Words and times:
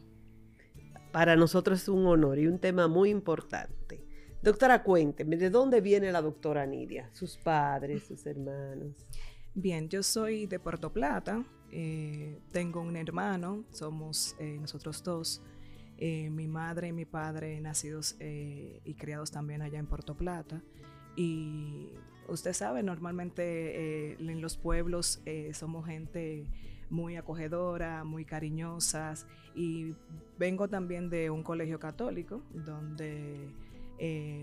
Para 1.11 1.37
nosotros 1.37 1.81
es 1.83 1.89
un 1.89 2.07
honor 2.07 2.39
y 2.39 2.47
un 2.47 2.59
tema 2.59 2.87
muy 2.87 3.09
importante. 3.09 4.10
Doctora, 4.43 4.83
cuénteme, 4.83 5.37
¿de 5.37 5.51
dónde 5.51 5.83
viene 5.83 6.11
la 6.11 6.23
doctora 6.23 6.65
Nidia? 6.65 7.11
¿Sus 7.13 7.37
padres, 7.37 8.05
sus 8.05 8.25
hermanos? 8.25 9.07
Bien, 9.55 9.87
yo 9.91 10.03
soy 10.03 10.47
de 10.47 10.59
Puerto 10.59 10.91
Plata, 10.91 11.45
eh, 11.71 12.41
tengo 12.51 12.81
un 12.81 12.97
hermano, 12.97 13.65
somos 13.71 14.35
eh, 14.39 14.57
nosotros 14.59 15.03
dos. 15.03 15.43
Eh, 15.99 16.31
mi 16.31 16.49
madre 16.49 16.89
y 16.89 16.93
mi 16.93 17.05
padre 17.05 17.61
nacidos 17.61 18.17
y 18.19 18.95
criados 18.95 19.31
también 19.31 19.61
allá 19.61 19.79
en 19.79 19.87
Puerto 19.87 20.17
Plata. 20.17 20.63
Y 21.15 21.91
usted 22.27 22.55
sabe, 22.55 22.83
normalmente 22.83 24.15
en 24.15 24.41
los 24.41 24.57
pueblos 24.57 25.23
somos 25.53 25.85
gente 25.85 26.47
muy 26.89 27.17
acogedora, 27.17 28.05
muy 28.05 28.25
cariñosas. 28.25 29.27
Y 29.55 29.95
vengo 30.39 30.69
también 30.69 31.11
de 31.11 31.29
un 31.29 31.43
colegio 31.43 31.79
católico 31.79 32.43
donde 32.55 33.51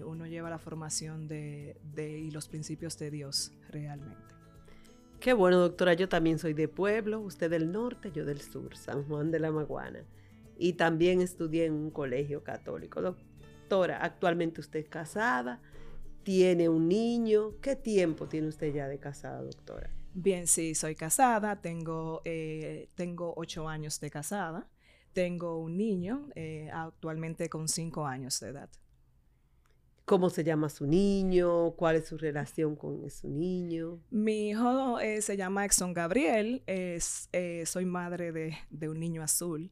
uno 0.05 0.27
lleva 0.27 0.49
la 0.49 0.59
formación 0.59 1.27
de, 1.27 1.75
y 1.97 2.31
los 2.31 2.47
principios 2.47 2.97
de 2.97 3.11
Dios 3.11 3.51
realmente. 3.69 4.35
Qué 5.19 5.33
bueno, 5.33 5.57
doctora. 5.57 5.93
Yo 5.93 6.07
también 6.07 6.37
soy 6.37 6.53
de 6.53 6.67
pueblo, 6.67 7.19
usted 7.19 7.49
del 7.49 7.71
norte, 7.71 8.11
yo 8.11 8.23
del 8.23 8.39
sur, 8.41 8.77
San 8.77 9.03
Juan 9.05 9.31
de 9.31 9.39
la 9.39 9.51
Maguana. 9.51 10.05
Y 10.59 10.73
también 10.73 11.21
estudié 11.21 11.65
en 11.65 11.73
un 11.73 11.91
colegio 11.91 12.43
católico. 12.43 13.01
Doctora, 13.01 13.97
actualmente 14.03 14.61
usted 14.61 14.79
es 14.79 14.89
casada, 14.89 15.59
tiene 16.23 16.69
un 16.69 16.87
niño. 16.87 17.59
¿Qué 17.61 17.75
tiempo 17.75 18.27
tiene 18.27 18.47
usted 18.47 18.73
ya 18.73 18.87
de 18.87 18.99
casada, 18.99 19.41
doctora? 19.41 19.89
Bien, 20.13 20.45
sí, 20.47 20.75
soy 20.75 20.95
casada, 20.95 21.61
tengo, 21.61 22.21
eh, 22.25 22.89
tengo 22.95 23.33
ocho 23.37 23.67
años 23.67 23.99
de 23.99 24.09
casada, 24.09 24.67
tengo 25.13 25.59
un 25.59 25.77
niño 25.77 26.29
eh, 26.35 26.69
actualmente 26.73 27.49
con 27.49 27.67
cinco 27.67 28.05
años 28.05 28.39
de 28.39 28.49
edad 28.49 28.69
cómo 30.07 30.29
se 30.29 30.45
llama 30.45 30.69
su 30.69 30.87
niño, 30.87 31.71
cuál 31.71 31.97
es 31.97 32.07
su 32.07 32.17
relación 32.17 32.77
con 32.77 33.09
su 33.09 33.27
niño. 33.27 33.99
Mi 34.09 34.51
hijo 34.51 35.01
eh, 35.01 35.21
se 35.21 35.35
llama 35.35 35.65
Exxon 35.65 35.93
Gabriel, 35.93 36.63
es, 36.65 37.27
eh, 37.33 37.65
soy 37.65 37.83
madre 37.85 38.31
de, 38.31 38.89
un 38.89 39.01
niño 39.01 39.21
azul. 39.21 39.69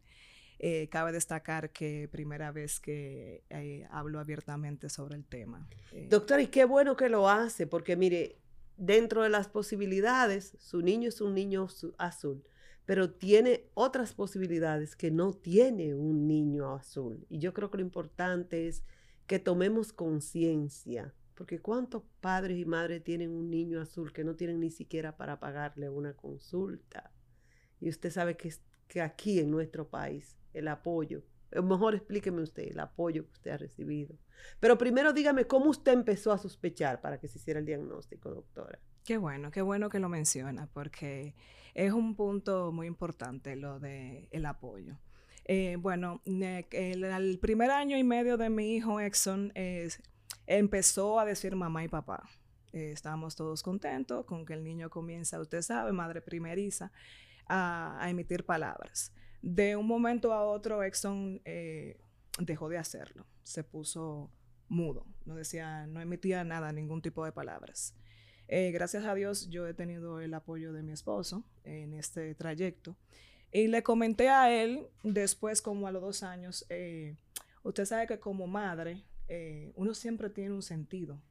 Eh, 0.60 0.90
cabe 0.92 1.14
destacar 1.14 1.70
que 1.70 2.10
primera 2.12 2.52
vez 2.52 2.82
que 2.82 3.44
hablo 3.90 4.20
abiertamente 4.20 4.90
sobre 4.90 5.16
el 5.16 5.24
tema. 5.24 5.70
Doctor, 6.10 6.42
y 6.42 6.48
qué 6.48 6.66
bueno 6.66 6.98
que 6.98 7.08
lo 7.08 7.30
hace, 7.30 7.66
porque 7.66 7.96
mire, 7.96 8.38
dentro 8.76 9.24
de 9.24 9.30
las 9.30 9.48
posibilidades, 9.48 10.58
su 10.60 10.82
niño 10.82 11.08
es 11.08 11.22
un 11.22 11.34
niño 11.34 11.70
azul, 11.98 12.44
pero 12.84 13.10
tiene 13.10 13.70
otras 13.74 14.14
posibilidades 14.14 14.98
que 14.98 15.12
no 15.12 15.32
tiene 15.32 15.96
un 15.96 16.28
niño 16.28 16.76
azul. 16.76 17.26
Y 17.30 17.40
yo 17.40 17.54
creo 17.54 17.72
que 17.72 17.78
lo 17.78 17.84
importante 17.84 18.68
es 18.68 18.84
que 19.28 19.40
tomemos 19.40 19.92
conciencia, 19.92 21.14
porque 21.36 21.60
cuántos 21.60 22.04
padres 22.22 22.58
y 22.58 22.66
madres 22.66 23.04
tienen 23.04 23.32
un 23.32 23.50
niño 23.50 23.82
azul 23.82 24.14
que 24.14 24.24
no 24.24 24.36
tienen 24.36 24.60
ni 24.60 24.70
siquiera 24.70 25.18
para 25.18 25.40
pagarle 25.40 25.90
una 25.90 26.14
consulta. 26.14 27.12
Y 27.80 27.90
usted 27.90 28.12
sabe 28.12 28.38
que, 28.38 28.54
que 28.88 29.02
aquí 29.02 29.40
en 29.40 29.52
nuestro 29.52 29.90
país 29.90 30.38
el 30.54 30.68
apoyo, 30.68 31.24
mejor 31.64 31.96
explíqueme 31.96 32.42
usted 32.42 32.64
el 32.64 32.80
apoyo 32.80 33.26
que 33.26 33.32
usted 33.32 33.52
ha 33.52 33.58
recibido. 33.58 34.16
Pero 34.60 34.78
primero 34.78 35.14
dígame 35.14 35.46
cómo 35.46 35.70
usted 35.70 35.94
empezó 35.94 36.32
a 36.32 36.38
sospechar 36.38 37.02
para 37.02 37.20
que 37.20 37.28
se 37.28 37.38
hiciera 37.38 37.60
el 37.60 37.66
diagnóstico, 37.66 38.30
doctora. 38.30 38.80
Qué 39.04 39.18
bueno, 39.18 39.52
qué 39.52 39.62
bueno 39.62 39.90
que 39.90 40.00
lo 40.00 40.10
menciona, 40.10 40.68
porque 40.74 41.36
es 41.74 41.94
un 41.94 42.16
punto 42.16 42.72
muy 42.72 42.88
importante 42.88 43.56
lo 43.56 43.80
del 43.80 44.28
el 44.32 44.46
apoyo. 44.46 44.98
Eh, 45.48 45.78
bueno, 45.80 46.22
el, 46.26 47.40
primer 47.40 47.70
año 47.70 47.98
y 47.98 48.04
medio 48.04 48.36
de 48.36 48.50
mi 48.50 48.76
hijo 48.76 49.00
Exxon 49.00 49.54
empezó 50.48 51.20
a 51.20 51.26
decir 51.26 51.56
mamá 51.56 51.84
y 51.84 51.88
papá. 51.88 52.28
Eh, 52.74 52.92
estábamos 52.92 53.36
todos 53.36 53.64
contentos 53.64 54.26
con 54.26 54.46
que 54.46 54.54
el 54.54 54.64
niño 54.64 54.90
comienza, 54.90 55.40
usted 55.40 55.62
sabe, 55.62 55.92
madre 55.92 56.22
primeriza, 56.22 56.92
a, 57.48 58.06
emitir 58.10 58.44
palabras. 58.44 59.14
De 59.42 59.76
un 59.76 59.88
momento 59.88 60.34
a 60.34 60.44
otro, 60.44 60.84
Exxon 60.84 61.42
eh, 61.46 62.02
dejó 62.40 62.68
de 62.68 62.80
hacerlo. 62.80 63.28
Se 63.44 63.64
puso 63.64 64.32
mudo. 64.68 65.06
No 65.26 65.36
decía, 65.36 65.86
no 65.86 66.02
emitía 66.02 66.44
nada, 66.44 66.72
ningún 66.72 67.04
tipo 67.04 67.24
de 67.24 67.32
palabras. 67.32 67.96
gracias 68.48 69.06
a 69.06 69.14
Dios, 69.14 69.48
yo 69.50 69.68
he 69.68 69.76
tenido 69.76 70.20
el 70.20 70.34
apoyo 70.34 70.74
de 70.74 70.82
mi 70.82 70.92
esposo 70.92 71.44
en 71.64 71.94
este 71.94 72.34
trayecto. 72.34 72.98
Y 73.56 73.70
le 73.70 73.84
comenté 73.84 74.28
a 74.28 74.52
él 74.52 74.86
después, 75.02 75.62
como 75.62 75.88
a 75.88 75.92
los 75.94 76.02
dos 76.02 76.24
años, 76.24 76.66
eh, 76.68 77.16
usted 77.64 77.86
sabe 77.86 78.06
que 78.06 78.20
como 78.20 78.48
madre, 78.48 79.06
eh, 79.30 79.72
uno 79.76 79.94
siempre 79.94 80.30
tiene 80.30 80.54
un 80.54 80.62
sentido. 80.62 81.22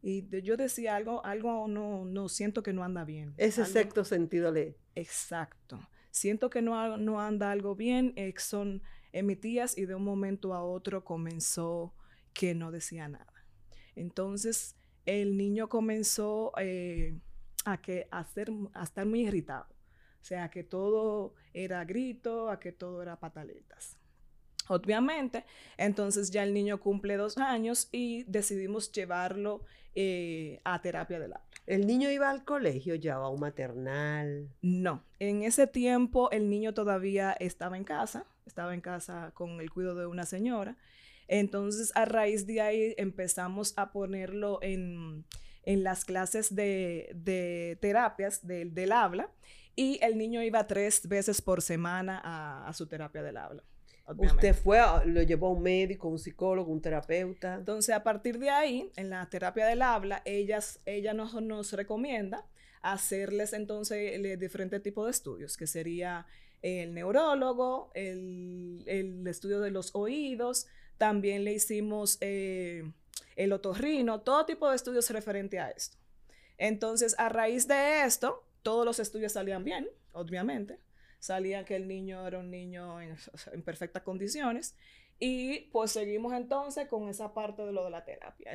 Y 0.00 0.28
yo 0.42 0.56
decía 0.56 0.94
algo, 0.94 1.24
algo 1.26 1.66
no, 1.66 2.04
no 2.04 2.28
siento 2.28 2.62
que 2.62 2.72
no 2.72 2.84
anda 2.84 3.04
bien. 3.04 3.34
Ese 3.38 3.66
sexto 3.66 4.04
sentido 4.04 4.52
le. 4.52 4.76
Exacto. 4.94 5.80
Siento 6.12 6.48
que 6.48 6.62
no, 6.62 6.96
no 6.96 7.20
anda 7.20 7.50
algo 7.50 7.74
bien. 7.74 8.12
Eh, 8.14 8.32
son 8.38 8.80
emitías 9.10 9.76
y 9.76 9.86
de 9.86 9.96
un 9.96 10.04
momento 10.04 10.54
a 10.54 10.62
otro 10.62 11.04
comenzó 11.04 11.92
que 12.34 12.54
no 12.54 12.70
decía 12.70 13.08
nada. 13.08 13.34
Entonces 13.96 14.76
el 15.06 15.36
niño 15.36 15.68
comenzó 15.68 16.52
a, 16.56 17.76
que, 17.82 18.06
a, 18.12 18.24
a 18.74 18.82
estar 18.84 19.06
muy 19.06 19.26
irritado. 19.26 19.66
O 20.20 20.24
sea, 20.24 20.50
que 20.50 20.64
todo 20.64 21.34
era 21.52 21.84
grito, 21.84 22.50
a 22.50 22.58
que 22.60 22.72
todo 22.72 23.02
era 23.02 23.18
pataletas. 23.18 23.96
Obviamente, 24.68 25.44
entonces 25.76 26.30
ya 26.30 26.42
el 26.42 26.52
niño 26.52 26.78
cumple 26.80 27.16
dos 27.16 27.38
años 27.38 27.88
y 27.90 28.24
decidimos 28.24 28.92
llevarlo 28.92 29.62
eh, 29.94 30.60
a 30.64 30.80
terapia 30.82 31.18
del 31.18 31.32
habla. 31.32 31.48
¿El 31.66 31.86
niño 31.86 32.10
iba 32.10 32.30
al 32.30 32.44
colegio 32.44 32.94
ya 32.94 33.16
a 33.16 33.28
un 33.28 33.40
maternal? 33.40 34.48
No, 34.62 35.04
en 35.18 35.42
ese 35.42 35.66
tiempo 35.66 36.30
el 36.30 36.48
niño 36.48 36.72
todavía 36.72 37.32
estaba 37.32 37.76
en 37.76 37.84
casa, 37.84 38.24
estaba 38.46 38.74
en 38.74 38.80
casa 38.80 39.32
con 39.34 39.60
el 39.60 39.70
cuidado 39.70 40.00
de 40.00 40.06
una 40.06 40.24
señora. 40.24 40.76
Entonces, 41.26 41.92
a 41.94 42.06
raíz 42.06 42.46
de 42.46 42.62
ahí 42.62 42.94
empezamos 42.96 43.74
a 43.76 43.92
ponerlo 43.92 44.60
en, 44.62 45.26
las 45.64 46.06
clases 46.06 46.54
de, 46.54 47.76
terapias 47.80 48.46
del 48.46 48.92
habla 48.92 49.30
y 49.78 49.96
el 50.02 50.18
niño 50.18 50.42
iba 50.42 50.66
tres 50.66 51.06
veces 51.06 51.40
por 51.40 51.62
semana 51.62 52.20
a, 52.66 52.72
su 52.72 52.88
terapia 52.88 53.22
del 53.22 53.36
habla. 53.36 53.62
Usted 54.16 54.52
fue, 54.52 54.80
lo 55.04 55.22
llevó 55.22 55.46
a 55.46 55.52
un 55.52 55.62
médico, 55.62 56.08
un 56.08 56.18
psicólogo, 56.18 56.72
un 56.72 56.80
terapeuta. 56.80 57.54
Entonces, 57.54 57.94
a 57.94 58.02
partir 58.02 58.40
de 58.40 58.50
ahí, 58.50 58.90
en 58.96 59.08
la 59.08 59.24
terapia 59.30 59.66
del 59.66 59.82
habla, 59.82 60.20
ellas, 60.24 60.80
ella 60.84 61.14
nos, 61.14 61.40
nos 61.40 61.72
recomienda 61.74 62.44
hacerles 62.82 63.52
entonces 63.52 64.20
diferentes 64.40 64.82
tipos 64.82 65.04
de 65.04 65.12
estudios, 65.12 65.56
que 65.56 65.68
sería 65.68 66.26
el 66.60 66.92
neurólogo, 66.92 67.92
el, 67.94 69.24
estudio 69.28 69.60
de 69.60 69.70
los 69.70 69.94
oídos, 69.94 70.66
también 70.96 71.44
le 71.44 71.52
hicimos 71.52 72.18
eh, 72.20 72.82
el 73.36 73.52
otorrino, 73.52 74.22
todo 74.22 74.44
tipo 74.44 74.68
de 74.68 74.74
estudios 74.74 75.08
referente 75.10 75.60
a 75.60 75.70
esto. 75.70 75.98
Entonces, 76.56 77.14
a 77.16 77.28
raíz 77.28 77.68
de 77.68 78.02
esto, 78.02 78.42
todos 78.62 78.84
los 78.84 78.98
estudios 78.98 79.32
salían 79.32 79.64
bien, 79.64 79.88
obviamente. 80.12 80.78
Salía 81.18 81.64
que 81.64 81.76
el 81.76 81.88
niño 81.88 82.26
era 82.26 82.38
un 82.38 82.50
niño 82.50 83.00
en, 83.00 83.16
perfectas 83.64 84.02
condiciones. 84.02 84.76
Y 85.18 85.70
pues 85.72 85.90
seguimos 85.90 86.32
entonces 86.32 86.86
con 86.86 87.08
esa 87.08 87.34
parte 87.34 87.62
de 87.62 87.72
lo 87.72 87.84
de 87.84 87.90
la 87.90 88.04
terapia. 88.04 88.52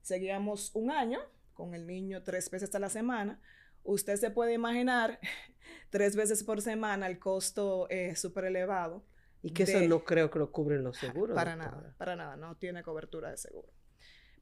seguíamos 0.00 0.74
un 0.74 0.90
año 0.90 1.20
con 1.52 1.74
el 1.74 1.86
niño 1.86 2.22
tres 2.22 2.50
veces 2.50 2.74
a 2.74 2.78
la 2.78 2.88
semana. 2.88 3.40
Usted 3.82 4.16
se 4.16 4.30
puede 4.30 4.54
imaginar, 4.54 5.20
tres 5.90 6.16
veces 6.16 6.42
por 6.42 6.62
semana 6.62 7.06
el 7.06 7.18
costo 7.18 7.88
es 7.90 8.18
súper 8.20 8.46
elevado. 8.46 9.04
Y 9.42 9.50
que 9.50 9.64
eso 9.64 9.78
no 9.80 10.04
creo 10.04 10.30
que 10.30 10.38
lo 10.38 10.50
cubren 10.50 10.82
los 10.82 10.96
seguros. 10.96 11.34
Para 11.34 11.54
nada, 11.54 11.94
para 11.98 12.16
nada, 12.16 12.34
no 12.36 12.56
tiene 12.56 12.82
cobertura 12.82 13.30
de 13.30 13.36
seguro. 13.36 13.68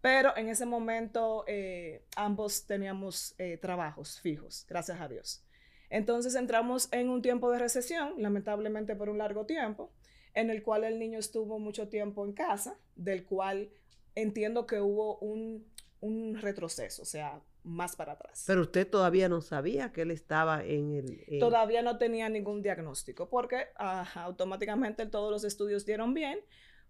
Pero 0.02 0.36
en 0.36 0.48
ese 0.48 0.66
momento 0.66 1.44
eh, 1.46 2.04
ambos 2.16 2.66
teníamos 2.66 3.34
eh, 3.38 3.56
trabajos 3.56 4.20
fijos, 4.20 4.66
gracias 4.68 5.00
a 5.00 5.08
Dios. 5.08 5.44
Entonces 5.88 6.34
entramos 6.34 6.92
en 6.92 7.08
un 7.08 7.22
tiempo 7.22 7.50
de 7.52 7.60
recesión, 7.60 8.14
lamentablemente 8.18 8.96
por 8.96 9.08
un 9.08 9.18
largo 9.18 9.46
tiempo, 9.46 9.92
en 10.34 10.50
el 10.50 10.62
cual 10.62 10.84
el 10.84 10.98
niño 10.98 11.18
estuvo 11.18 11.58
mucho 11.60 11.88
tiempo 11.88 12.26
en 12.26 12.32
casa, 12.32 12.76
del 12.96 13.24
cual 13.24 13.70
entiendo 14.16 14.66
que 14.66 14.80
hubo 14.80 15.18
un, 15.18 15.70
un 16.00 16.36
retroceso, 16.40 17.02
o 17.02 17.06
sea, 17.06 17.40
más 17.62 17.94
para 17.94 18.14
atrás. 18.14 18.42
Pero 18.46 18.62
usted 18.62 18.88
todavía 18.88 19.28
no 19.28 19.40
sabía 19.40 19.92
que 19.92 20.02
él 20.02 20.10
estaba 20.10 20.64
en 20.64 20.94
el... 20.94 21.38
Todavía 21.38 21.82
no 21.82 21.98
tenía 21.98 22.28
ningún 22.28 22.60
diagnóstico, 22.60 23.28
porque 23.28 23.68
automáticamente 23.76 25.06
todos 25.06 25.30
los 25.30 25.44
estudios 25.44 25.86
dieron 25.86 26.12
bien, 26.12 26.40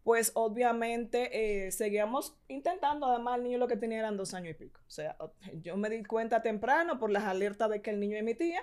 pues 0.02 0.32
obviamente 0.34 1.66
eh, 1.66 1.70
seguíamos 1.70 2.36
intentando, 2.48 3.06
además 3.06 3.38
el 3.38 3.44
niño 3.44 3.58
lo 3.58 3.68
que 3.68 3.76
tenía 3.76 4.00
eran 4.00 4.16
dos 4.16 4.34
años 4.34 4.52
y 4.52 4.54
pico. 4.54 4.80
O 4.86 4.90
sea, 4.90 5.16
yo 5.54 5.76
me 5.76 5.90
di 5.90 6.02
cuenta 6.04 6.42
temprano 6.42 6.98
por 6.98 7.10
las 7.10 7.24
alertas 7.24 7.70
de 7.70 7.82
que 7.82 7.90
el 7.90 8.00
niño 8.00 8.16
emitía 8.16 8.60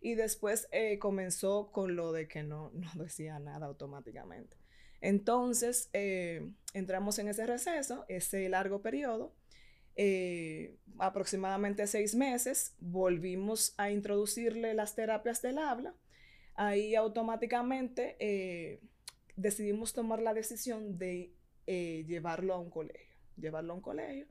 y 0.00 0.14
después 0.14 0.68
eh, 0.70 0.98
comenzó 0.98 1.70
con 1.72 1.96
lo 1.96 2.12
de 2.12 2.28
que 2.28 2.42
no, 2.42 2.70
no 2.74 2.90
decía 3.02 3.38
nada 3.38 3.66
automáticamente. 3.66 4.56
Entonces, 5.00 5.88
eh, 5.94 6.52
entramos 6.74 7.18
en 7.18 7.28
ese 7.28 7.46
receso, 7.46 8.04
ese 8.08 8.48
largo 8.48 8.82
periodo, 8.82 9.34
aproximadamente 10.98 11.86
seis 11.86 12.14
meses, 12.14 12.76
volvimos 12.78 13.74
a 13.76 13.90
introducirle 13.90 14.74
las 14.74 14.94
terapias 14.94 15.42
del 15.42 15.58
habla. 15.58 15.94
Ahí 16.54 16.94
automáticamente 16.94 18.16
decidimos 19.42 19.92
tomar 19.92 20.22
la 20.22 20.32
decisión 20.32 20.96
de 20.98 21.34
eh, 21.66 22.04
llevarlo 22.06 22.54
a 22.54 22.58
un 22.58 22.70
colegio, 22.70 23.16
llevarlo 23.36 23.72
a 23.72 23.76
un 23.76 23.82
colegio 23.82 24.26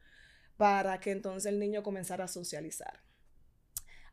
para 0.57 0.99
que 0.99 1.11
entonces 1.11 1.51
el 1.51 1.59
niño 1.59 1.83
comenzara 1.83 2.25
a 2.25 2.27
socializar. 2.27 3.03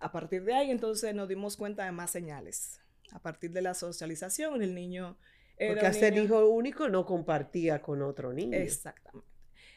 A 0.00 0.12
partir 0.12 0.44
de 0.44 0.54
ahí 0.54 0.70
entonces 0.70 1.14
nos 1.14 1.28
dimos 1.28 1.56
cuenta 1.56 1.84
de 1.84 1.92
más 1.92 2.10
señales. 2.10 2.80
A 3.12 3.20
partir 3.20 3.50
de 3.52 3.62
la 3.62 3.74
socialización 3.74 4.62
el 4.62 4.74
niño... 4.74 5.18
Era 5.56 5.80
Porque 5.80 5.92
ser 5.92 6.16
hijo 6.16 6.48
único 6.48 6.88
no 6.88 7.04
compartía 7.04 7.82
con 7.82 8.00
otro 8.02 8.32
niño. 8.32 8.56
Exactamente. 8.56 9.28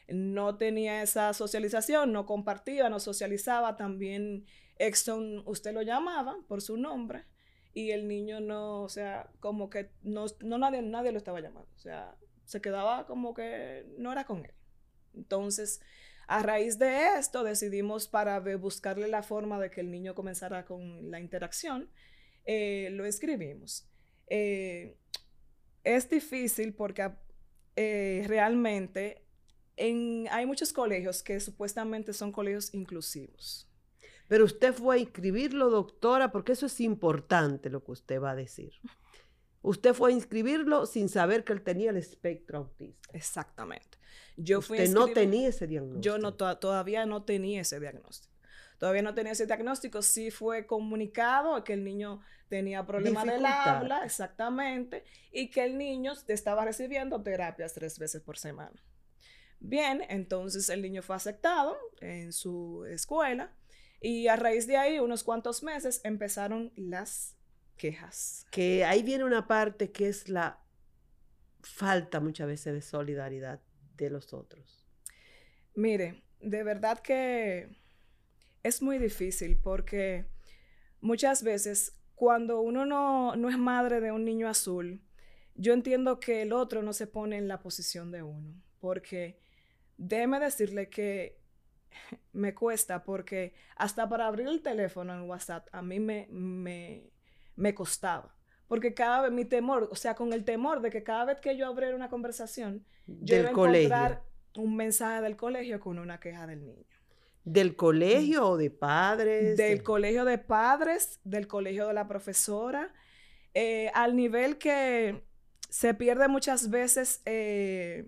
No 0.08 0.58
tenía 0.58 1.02
esa 1.02 1.34
socialización, 1.34 2.12
no 2.12 2.28
compartía, 2.28 2.88
no 2.88 3.00
socializaba. 3.00 3.78
También 3.78 4.46
Exxon, 4.78 5.42
usted 5.48 5.74
lo 5.74 5.82
llamaba 5.82 6.38
por 6.48 6.62
su 6.62 6.78
nombre 6.78 7.26
y 7.74 7.92
el 7.92 8.08
niño 8.08 8.40
no, 8.40 8.82
o 8.82 8.90
sea, 8.90 9.30
como 9.40 9.70
que 9.70 9.90
no, 10.04 10.26
no 10.42 10.58
nadie, 10.58 10.82
nadie 10.82 11.12
lo 11.12 11.18
estaba 11.18 11.40
llamando, 11.40 11.70
o 11.76 11.80
sea, 11.80 12.16
se 12.46 12.62
quedaba 12.62 13.06
como 13.06 13.34
que 13.34 13.86
no 13.98 14.12
era 14.12 14.26
con 14.26 14.46
él. 14.46 14.54
Entonces, 15.14 15.82
a 16.28 16.42
raíz 16.44 16.80
de 16.80 17.18
esto 17.18 17.44
decidimos 17.44 18.08
para 18.08 18.40
buscarle 18.58 19.08
la 19.08 19.24
forma 19.24 19.60
de 19.60 19.70
que 19.70 19.82
el 19.82 19.92
niño 19.92 20.16
comenzara 20.16 20.66
con 20.66 21.12
la 21.12 21.20
interacción, 21.20 21.90
eh, 22.46 22.90
lo 22.92 23.06
escribimos. 23.06 23.88
Eh, 24.28 24.98
es 25.84 26.10
difícil 26.10 26.74
porque 26.74 27.12
eh, 27.76 28.24
realmente 28.28 29.24
en, 29.78 30.28
hay 30.32 30.46
muchos 30.46 30.74
colegios 30.74 31.24
que 31.24 31.40
supuestamente 31.40 32.14
son 32.14 32.32
colegios 32.32 32.74
inclusivos. 32.74 33.71
Pero 34.32 34.46
usted 34.46 34.74
fue 34.74 34.96
a 34.96 34.98
inscribirlo, 34.98 35.70
doctora, 35.70 36.32
porque 36.32 36.54
eso 36.54 36.68
es 36.68 36.80
importante 36.80 37.70
lo 37.70 37.84
que 37.84 37.92
usted 37.92 38.22
va 38.22 38.32
a 38.32 38.36
decir. 38.36 38.72
Usted 39.62 39.94
fue 39.94 40.12
a 40.12 40.14
inscribirlo 40.14 40.86
sin 40.86 41.10
saber 41.10 41.44
que 41.44 41.52
él 41.52 41.62
tenía 41.62 41.90
el 41.90 41.98
espectro 41.98 42.60
autista. 42.60 43.10
Exactamente. 43.12 43.98
Yo 44.38 44.60
usted 44.60 44.90
no 44.92 45.08
tenía 45.08 45.50
ese 45.50 45.68
diagnóstico. 45.68 46.02
Yo 46.02 46.18
no, 46.18 46.36
todavía 46.36 47.06
no 47.06 47.24
tenía 47.24 47.60
ese 47.60 47.82
diagnóstico. 47.82 48.34
Todavía 48.78 49.02
no 49.02 49.14
tenía 49.14 49.34
ese 49.34 49.48
diagnóstico. 49.48 50.02
Sí 50.02 50.32
fue 50.32 50.66
comunicado 50.66 51.62
que 51.66 51.74
el 51.74 51.84
niño 51.84 52.22
tenía 52.48 52.86
problemas 52.86 53.26
del 53.26 53.46
habla, 53.46 54.06
exactamente, 54.06 55.04
y 55.34 55.50
que 55.50 55.66
el 55.66 55.78
niño 55.78 56.14
estaba 56.30 56.64
recibiendo 56.64 57.22
terapias 57.22 57.74
tres 57.74 58.00
veces 58.00 58.22
por 58.22 58.38
semana. 58.38 58.82
Bien, 59.60 60.06
entonces 60.08 60.70
el 60.70 60.82
niño 60.82 61.02
fue 61.02 61.18
aceptado 61.18 61.78
en 62.00 62.32
su 62.32 62.86
escuela 62.86 63.52
y 64.02 64.28
a 64.28 64.36
raíz 64.36 64.66
de 64.66 64.78
ahí, 64.78 65.00
unos 65.00 65.24
cuantos 65.24 65.62
meses, 65.62 66.02
empezaron 66.04 66.74
las 66.76 67.38
quejas. 67.78 68.48
Que 68.52 68.84
ahí 68.84 69.04
viene 69.04 69.24
una 69.24 69.48
parte 69.48 69.92
que 69.92 70.08
es 70.08 70.28
la 70.28 70.60
falta 71.62 72.20
muchas 72.20 72.48
veces 72.48 72.74
de 72.74 72.82
solidaridad 72.82 73.62
de 73.98 74.10
los 74.10 74.34
otros. 74.34 74.88
Mire, 75.76 76.24
de 76.40 76.64
verdad 76.64 77.00
que 77.00 77.78
es 78.64 78.82
muy 78.82 78.98
difícil 78.98 79.58
porque 79.58 80.26
muchas 81.00 81.44
veces 81.44 81.96
cuando 82.16 82.62
uno 82.62 82.86
no, 82.86 83.36
no 83.36 83.50
es 83.50 83.58
madre 83.58 84.02
de 84.02 84.12
un 84.12 84.26
niño 84.26 84.48
azul, 84.48 85.04
yo 85.54 85.74
entiendo 85.74 86.20
que 86.20 86.42
el 86.42 86.54
otro 86.54 86.82
no 86.82 86.94
se 86.94 87.06
pone 87.06 87.38
en 87.38 87.48
la 87.48 87.60
posición 87.60 88.12
de 88.12 88.24
uno, 88.24 88.62
porque 88.80 89.40
déjeme 89.98 90.40
decirle 90.40 90.90
que 90.90 91.41
me 92.34 92.54
cuesta 92.54 93.04
porque 93.04 93.54
hasta 93.76 94.08
para 94.10 94.28
abrir 94.28 94.48
el 94.48 94.62
teléfono 94.62 95.14
en 95.14 95.30
WhatsApp 95.30 95.68
a 95.72 95.82
mí 95.82 96.00
me, 96.00 96.28
me, 96.30 97.76
costaba. 97.76 98.36
Porque 98.68 98.94
cada 98.94 99.24
vez 99.24 99.32
mi 99.32 99.46
temor, 99.46 99.90
o 99.92 99.96
sea, 99.96 100.16
con 100.16 100.32
el 100.32 100.46
temor 100.46 100.82
de 100.82 100.90
que 100.90 101.04
cada 101.04 101.26
vez 101.26 101.40
que 101.42 101.58
yo 101.58 101.68
abriera 101.68 101.96
una 101.96 102.10
conversación, 102.10 102.86
yo 103.06 103.36
iba 103.36 103.50
a 103.50 103.52
encontrar 103.52 104.24
un 104.56 104.76
mensaje 104.76 105.22
del 105.22 105.36
colegio 105.36 105.80
con 105.80 106.00
una 106.00 106.20
queja 106.20 106.48
del 106.48 106.66
niño. 106.66 106.86
¿Del 107.44 107.76
colegio 107.76 108.50
o 108.50 108.58
de 108.58 108.70
padres? 108.70 109.58
Del 109.58 109.84
colegio 109.84 110.26
de 110.26 110.38
padres, 110.38 111.20
del 111.24 111.48
colegio 111.48 111.88
de 111.88 111.94
la 111.94 112.08
profesora, 112.08 112.94
eh, 113.54 113.92
al 113.94 114.16
nivel 114.16 114.58
que 114.58 115.24
se 115.70 115.94
pierde 115.94 116.28
muchas 116.28 116.70
veces, 116.70 117.22
eh, 117.26 118.06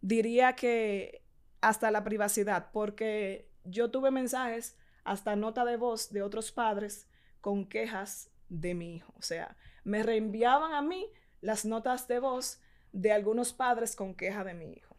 diría 0.00 0.54
que 0.54 1.19
hasta 1.60 1.90
la 1.90 2.04
privacidad, 2.04 2.70
porque 2.72 3.48
yo 3.64 3.90
tuve 3.90 4.10
mensajes, 4.10 4.76
hasta 5.04 5.36
nota 5.36 5.64
de 5.64 5.76
voz 5.76 6.12
de 6.12 6.22
otros 6.22 6.52
padres 6.52 7.08
con 7.40 7.66
quejas 7.66 8.30
de 8.48 8.74
mi 8.74 8.96
hijo. 8.96 9.12
O 9.16 9.22
sea, 9.22 9.56
me 9.84 10.02
reenviaban 10.02 10.72
a 10.72 10.82
mí 10.82 11.08
las 11.40 11.64
notas 11.64 12.06
de 12.08 12.18
voz 12.18 12.60
de 12.92 13.12
algunos 13.12 13.52
padres 13.52 13.96
con 13.96 14.14
queja 14.14 14.44
de 14.44 14.54
mi 14.54 14.72
hijo. 14.72 14.96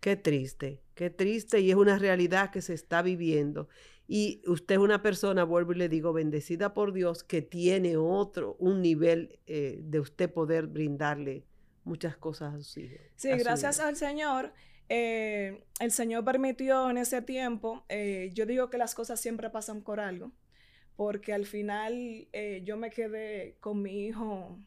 Qué 0.00 0.16
triste, 0.16 0.82
qué 0.94 1.10
triste 1.10 1.60
y 1.60 1.70
es 1.70 1.76
una 1.76 1.98
realidad 1.98 2.50
que 2.50 2.62
se 2.62 2.74
está 2.74 3.02
viviendo. 3.02 3.68
Y 4.08 4.42
usted 4.46 4.74
es 4.74 4.80
una 4.80 5.00
persona, 5.00 5.44
vuelvo 5.44 5.72
y 5.72 5.76
le 5.76 5.88
digo, 5.88 6.12
bendecida 6.12 6.74
por 6.74 6.92
Dios, 6.92 7.22
que 7.22 7.40
tiene 7.40 7.96
otro, 7.96 8.56
un 8.58 8.82
nivel 8.82 9.38
eh, 9.46 9.78
de 9.82 10.00
usted 10.00 10.32
poder 10.32 10.66
brindarle 10.66 11.46
muchas 11.84 12.16
cosas 12.16 12.54
a 12.54 12.56
sus 12.58 12.76
hijos. 12.78 13.00
Sí, 13.14 13.30
gracias 13.30 13.78
al 13.78 13.96
Señor. 13.96 14.52
Eh, 14.88 15.64
el 15.80 15.90
Señor 15.90 16.24
permitió 16.24 16.90
en 16.90 16.98
ese 16.98 17.22
tiempo, 17.22 17.84
eh, 17.88 18.30
yo 18.34 18.46
digo 18.46 18.70
que 18.70 18.78
las 18.78 18.94
cosas 18.94 19.20
siempre 19.20 19.50
pasan 19.50 19.82
por 19.82 20.00
algo, 20.00 20.32
porque 20.96 21.32
al 21.32 21.46
final 21.46 22.28
eh, 22.32 22.62
yo 22.64 22.76
me 22.76 22.90
quedé 22.90 23.56
con 23.60 23.82
mi 23.82 24.06
hijo 24.06 24.58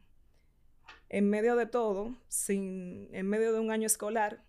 en 1.10 1.30
medio 1.30 1.56
de 1.56 1.68
todo, 1.68 2.16
sin, 2.28 3.10
en 3.14 3.28
medio 3.28 3.54
de 3.54 3.60
un 3.60 3.72
año 3.72 3.86
escolar, 3.86 4.44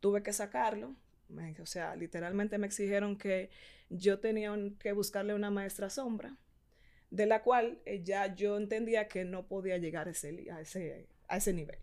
tuve 0.00 0.22
que 0.22 0.32
sacarlo, 0.32 0.96
o 1.60 1.66
sea, 1.66 1.96
literalmente 1.96 2.56
me 2.58 2.66
exigieron 2.66 3.18
que 3.18 3.50
yo 3.90 4.20
tenía 4.20 4.54
que 4.78 4.92
buscarle 4.92 5.34
una 5.34 5.50
maestra 5.50 5.90
sombra, 5.90 6.36
de 7.10 7.26
la 7.26 7.42
cual 7.42 7.80
ya 8.02 8.34
yo 8.34 8.56
entendía 8.56 9.08
que 9.08 9.24
no 9.24 9.46
podía 9.46 9.76
llegar 9.78 10.08
a 10.08 10.12
ese, 10.12 11.08
a 11.28 11.36
ese 11.36 11.52
nivel. 11.52 11.78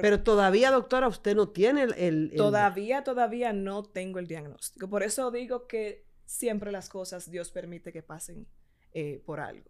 Pero 0.00 0.22
todavía, 0.22 0.70
doctora, 0.70 1.08
usted 1.08 1.34
no 1.34 1.48
tiene 1.48 1.82
el, 1.96 2.32
Todavía, 2.36 3.02
todavía 3.02 3.52
no 3.52 3.82
tengo 3.82 4.18
el 4.18 4.26
diagnóstico. 4.26 4.88
Por 4.88 5.02
eso 5.02 5.30
digo 5.30 5.66
que 5.66 6.06
siempre 6.24 6.72
las 6.72 6.88
cosas 6.88 7.30
Dios 7.30 7.50
permite 7.50 7.92
que 7.92 8.02
pasen 8.02 8.46
eh, 8.92 9.22
por 9.24 9.40
algo. 9.40 9.68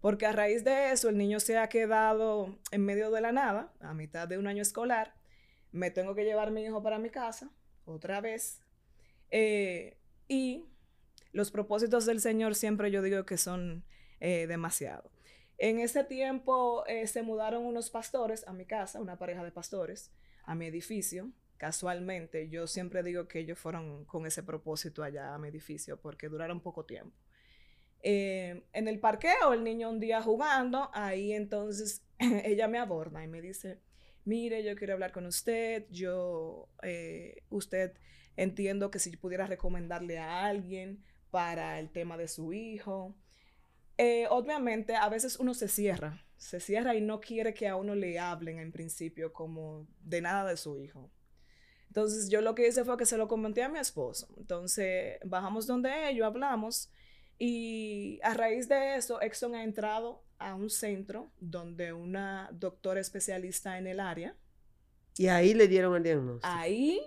Porque 0.00 0.26
a 0.26 0.32
raíz 0.32 0.64
de 0.64 0.92
eso 0.92 1.08
el 1.08 1.16
niño 1.16 1.40
se 1.40 1.56
ha 1.56 1.68
quedado 1.68 2.58
en 2.70 2.84
medio 2.84 3.10
de 3.10 3.20
la 3.20 3.32
nada, 3.32 3.72
a 3.80 3.94
mitad 3.94 4.28
de 4.28 4.38
un 4.38 4.46
año 4.46 4.62
escolar. 4.62 5.14
Me 5.72 5.90
tengo 5.90 6.14
que 6.14 6.24
llevar 6.24 6.48
a 6.48 6.50
mi 6.50 6.62
hijo 6.62 6.82
para 6.82 6.98
mi 6.98 7.10
casa, 7.10 7.50
otra 7.86 8.20
vez. 8.20 8.60
Eh, 9.30 9.96
y 10.28 10.66
los 11.32 11.50
propósitos 11.50 12.06
del 12.06 12.20
Señor 12.20 12.54
siempre 12.54 12.90
yo 12.90 13.02
digo 13.02 13.24
que 13.24 13.38
son 13.38 13.84
eh, 14.20 14.46
demasiado. 14.46 15.10
En 15.58 15.78
ese 15.78 16.04
tiempo 16.04 16.84
eh, 16.86 17.06
se 17.06 17.22
mudaron 17.22 17.64
unos 17.64 17.90
pastores 17.90 18.46
a 18.46 18.52
mi 18.52 18.66
casa, 18.66 19.00
una 19.00 19.18
pareja 19.18 19.44
de 19.44 19.52
pastores, 19.52 20.12
a 20.44 20.54
mi 20.54 20.66
edificio. 20.66 21.30
Casualmente, 21.56 22.48
yo 22.48 22.66
siempre 22.66 23.02
digo 23.02 23.28
que 23.28 23.40
ellos 23.40 23.58
fueron 23.58 24.04
con 24.04 24.26
ese 24.26 24.42
propósito 24.42 25.02
allá 25.02 25.34
a 25.34 25.38
mi 25.38 25.48
edificio 25.48 26.00
porque 26.00 26.28
duraron 26.28 26.60
poco 26.60 26.84
tiempo. 26.84 27.16
en 28.02 28.62
el 28.72 29.00
parqueo, 29.00 29.54
el 29.54 29.64
niño 29.64 29.88
un 29.88 30.00
día 30.00 30.20
jugando, 30.20 30.90
ahí 30.92 31.32
entonces 31.32 32.04
ella 32.18 32.68
me 32.68 32.78
aborda 32.78 33.24
y 33.24 33.28
me 33.28 33.40
dice, 33.40 33.80
mire, 34.24 34.62
yo 34.62 34.76
quiero 34.76 34.94
hablar 34.94 35.12
con 35.12 35.24
usted, 35.24 35.86
yo, 35.90 36.68
usted 37.48 37.94
entiendo 38.36 38.90
que 38.90 38.98
si 38.98 39.16
pudiera 39.16 39.46
recomendarle 39.46 40.18
a 40.18 40.44
alguien 40.44 41.02
para 41.30 41.78
el 41.80 41.90
tema 41.90 42.16
de 42.16 42.28
su 42.28 42.52
hijo. 42.52 43.14
Eh, 43.96 44.26
obviamente, 44.30 44.96
a 44.96 45.08
veces 45.08 45.38
uno 45.38 45.54
se 45.54 45.68
cierra, 45.68 46.24
se 46.36 46.60
cierra 46.60 46.94
y 46.94 47.00
no 47.00 47.20
quiere 47.20 47.54
que 47.54 47.68
a 47.68 47.76
uno 47.76 47.94
le 47.94 48.18
hablen 48.18 48.58
en 48.58 48.72
principio 48.72 49.32
como 49.32 49.86
de 50.00 50.20
nada 50.20 50.50
de 50.50 50.56
su 50.56 50.78
hijo. 50.78 51.10
Entonces, 51.86 52.28
yo 52.28 52.40
lo 52.40 52.54
que 52.54 52.66
hice 52.66 52.84
fue 52.84 52.96
que 52.96 53.06
se 53.06 53.16
lo 53.16 53.28
comenté 53.28 53.62
a 53.62 53.68
mi 53.68 53.78
esposo. 53.78 54.28
Entonces, 54.36 55.18
bajamos 55.24 55.66
donde 55.66 56.08
ellos, 56.08 56.26
hablamos 56.26 56.90
y 57.38 58.20
a 58.22 58.34
raíz 58.34 58.68
de 58.68 58.96
eso, 58.96 59.20
Exxon 59.20 59.54
ha 59.54 59.64
entrado 59.64 60.22
a 60.38 60.54
un 60.54 60.70
centro 60.70 61.32
donde 61.40 61.92
una 61.92 62.48
doctora 62.52 63.00
especialista 63.00 63.78
en 63.78 63.86
el 63.86 64.00
área. 64.00 64.36
Y 65.16 65.28
ahí 65.28 65.54
le 65.54 65.68
dieron 65.68 65.94
el 65.96 66.02
diagnóstico. 66.02 66.52
Ahí 66.52 67.00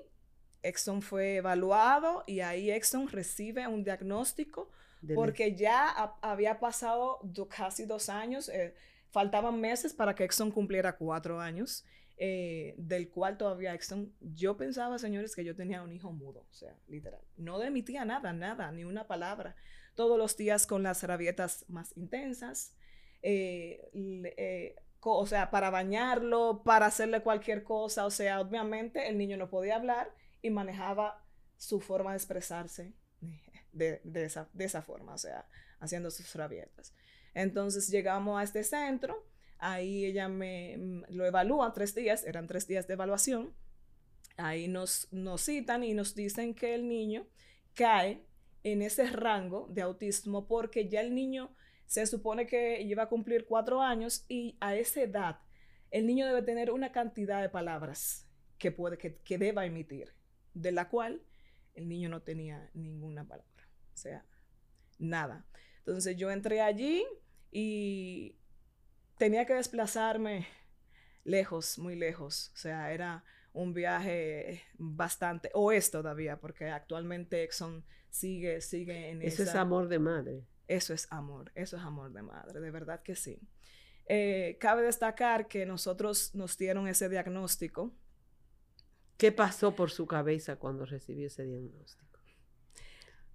Exxon 0.63 1.01
fue 1.01 1.37
evaluado 1.37 2.23
y 2.25 2.41
ahí 2.41 2.71
Exxon 2.71 3.07
recibe 3.07 3.67
un 3.67 3.83
diagnóstico 3.83 4.69
porque 5.15 5.55
ya 5.55 5.89
había 6.21 6.59
pasado 6.59 7.19
casi 7.49 7.85
dos 7.85 8.09
años, 8.09 8.49
eh, 8.49 8.73
faltaban 9.09 9.59
meses 9.59 9.93
para 9.93 10.15
que 10.15 10.23
Exxon 10.23 10.51
cumpliera 10.51 10.97
cuatro 10.97 11.39
años, 11.39 11.85
eh, 12.17 12.73
del 12.77 13.09
cual 13.09 13.37
todavía 13.37 13.73
Exxon, 13.73 14.13
yo 14.19 14.57
pensaba, 14.57 14.97
señores, 14.97 15.35
que 15.35 15.43
yo 15.43 15.55
tenía 15.55 15.83
un 15.83 15.93
hijo 15.93 16.11
mudo, 16.11 16.47
o 16.49 16.53
sea, 16.53 16.75
literal, 16.87 17.21
no 17.37 17.61
emitía 17.61 18.05
nada, 18.05 18.33
nada, 18.33 18.71
ni 18.71 18.83
una 18.83 19.07
palabra, 19.07 19.55
todos 19.95 20.17
los 20.17 20.35
días 20.35 20.67
con 20.67 20.83
las 20.83 21.03
rabietas 21.03 21.65
más 21.67 21.95
intensas, 21.95 22.75
eh, 23.21 24.75
o 25.01 25.25
sea, 25.25 25.51
para 25.51 25.69
bañarlo, 25.69 26.63
para 26.63 26.87
hacerle 26.87 27.21
cualquier 27.21 27.63
cosa, 27.63 28.05
o 28.05 28.11
sea, 28.11 28.41
obviamente 28.41 29.07
el 29.07 29.17
niño 29.17 29.37
no 29.37 29.49
podía 29.49 29.75
hablar 29.75 30.11
y 30.41 30.49
manejaba 30.49 31.23
su 31.55 31.79
forma 31.79 32.11
de 32.11 32.17
expresarse 32.17 32.93
de, 33.71 34.01
esa, 34.13 34.49
de 34.53 34.65
esa 34.65 34.81
forma, 34.81 35.13
o 35.13 35.17
sea, 35.17 35.47
haciendo 35.79 36.11
sus 36.11 36.33
rabietas. 36.35 36.93
Entonces 37.33 37.89
llegamos 37.89 38.39
a 38.39 38.43
este 38.43 38.63
centro, 38.63 39.25
ahí 39.59 40.05
ella 40.05 40.27
me 40.27 40.77
mm, 40.77 41.03
lo 41.09 41.25
evalúa 41.25 41.73
tres 41.73 41.93
días, 41.93 42.25
eran 42.25 42.47
tres 42.47 42.67
días 42.67 42.87
de 42.87 42.93
evaluación, 42.93 43.53
ahí 44.37 44.67
nos, 44.67 45.07
nos 45.11 45.41
citan 45.41 45.83
y 45.83 45.93
nos 45.93 46.15
dicen 46.15 46.53
que 46.53 46.75
el 46.75 46.87
niño 46.87 47.27
cae 47.73 48.25
en 48.63 48.81
ese 48.81 49.07
rango 49.07 49.67
de 49.69 49.81
autismo 49.81 50.47
porque 50.47 50.87
ya 50.87 51.01
el 51.01 51.13
niño 51.13 51.55
se 51.85 52.05
supone 52.05 52.47
que 52.47 52.81
iba 52.81 53.03
a 53.03 53.09
cumplir 53.09 53.45
cuatro 53.45 53.81
años 53.81 54.25
y 54.27 54.57
a 54.59 54.75
esa 54.75 55.01
edad 55.01 55.39
el 55.91 56.05
niño 56.05 56.27
debe 56.27 56.41
tener 56.41 56.71
una 56.71 56.91
cantidad 56.91 57.41
de 57.41 57.49
palabras 57.49 58.27
que, 58.57 58.71
puede, 58.71 58.97
que, 58.97 59.17
que 59.17 59.37
deba 59.37 59.65
emitir 59.65 60.13
de 60.53 60.71
la 60.71 60.89
cual 60.89 61.21
el 61.75 61.87
niño 61.87 62.09
no 62.09 62.21
tenía 62.21 62.69
ninguna 62.73 63.27
palabra, 63.27 63.56
o 63.97 63.99
sea, 63.99 64.23
nada. 64.99 65.45
Entonces 65.79 66.15
yo 66.17 66.29
entré 66.29 66.61
allí 66.61 67.03
y 67.51 68.35
tenía 69.17 69.45
que 69.45 69.55
desplazarme 69.55 70.47
lejos, 71.23 71.79
muy 71.79 71.95
lejos, 71.95 72.51
o 72.53 72.57
sea, 72.57 72.91
era 72.93 73.23
un 73.53 73.73
viaje 73.73 74.61
bastante, 74.77 75.49
o 75.55 75.71
es 75.71 75.89
todavía, 75.89 76.39
porque 76.39 76.69
actualmente 76.69 77.43
Exxon 77.43 77.83
sigue, 78.11 78.61
sigue 78.61 79.09
en 79.09 79.23
Eso 79.23 79.41
es 79.41 79.55
amor 79.55 79.87
de 79.87 79.97
madre. 79.97 80.45
Eso 80.67 80.93
es 80.93 81.07
amor, 81.09 81.51
eso 81.55 81.77
es 81.77 81.83
amor 81.83 82.13
de 82.13 82.21
madre, 82.21 82.59
de 82.59 82.71
verdad 82.71 83.01
que 83.01 83.15
sí. 83.15 83.39
Eh, 84.05 84.57
cabe 84.59 84.83
destacar 84.83 85.47
que 85.47 85.65
nosotros 85.65 86.35
nos 86.35 86.57
dieron 86.57 86.87
ese 86.87 87.09
diagnóstico 87.09 87.95
¿Qué 89.17 89.31
pasó 89.31 89.75
por 89.75 89.89
su 89.89 90.05
cabeza 90.05 90.57
cuando 90.57 90.85
recibió 90.85 91.25
ese 91.25 91.43
diagnóstico? 91.43 92.06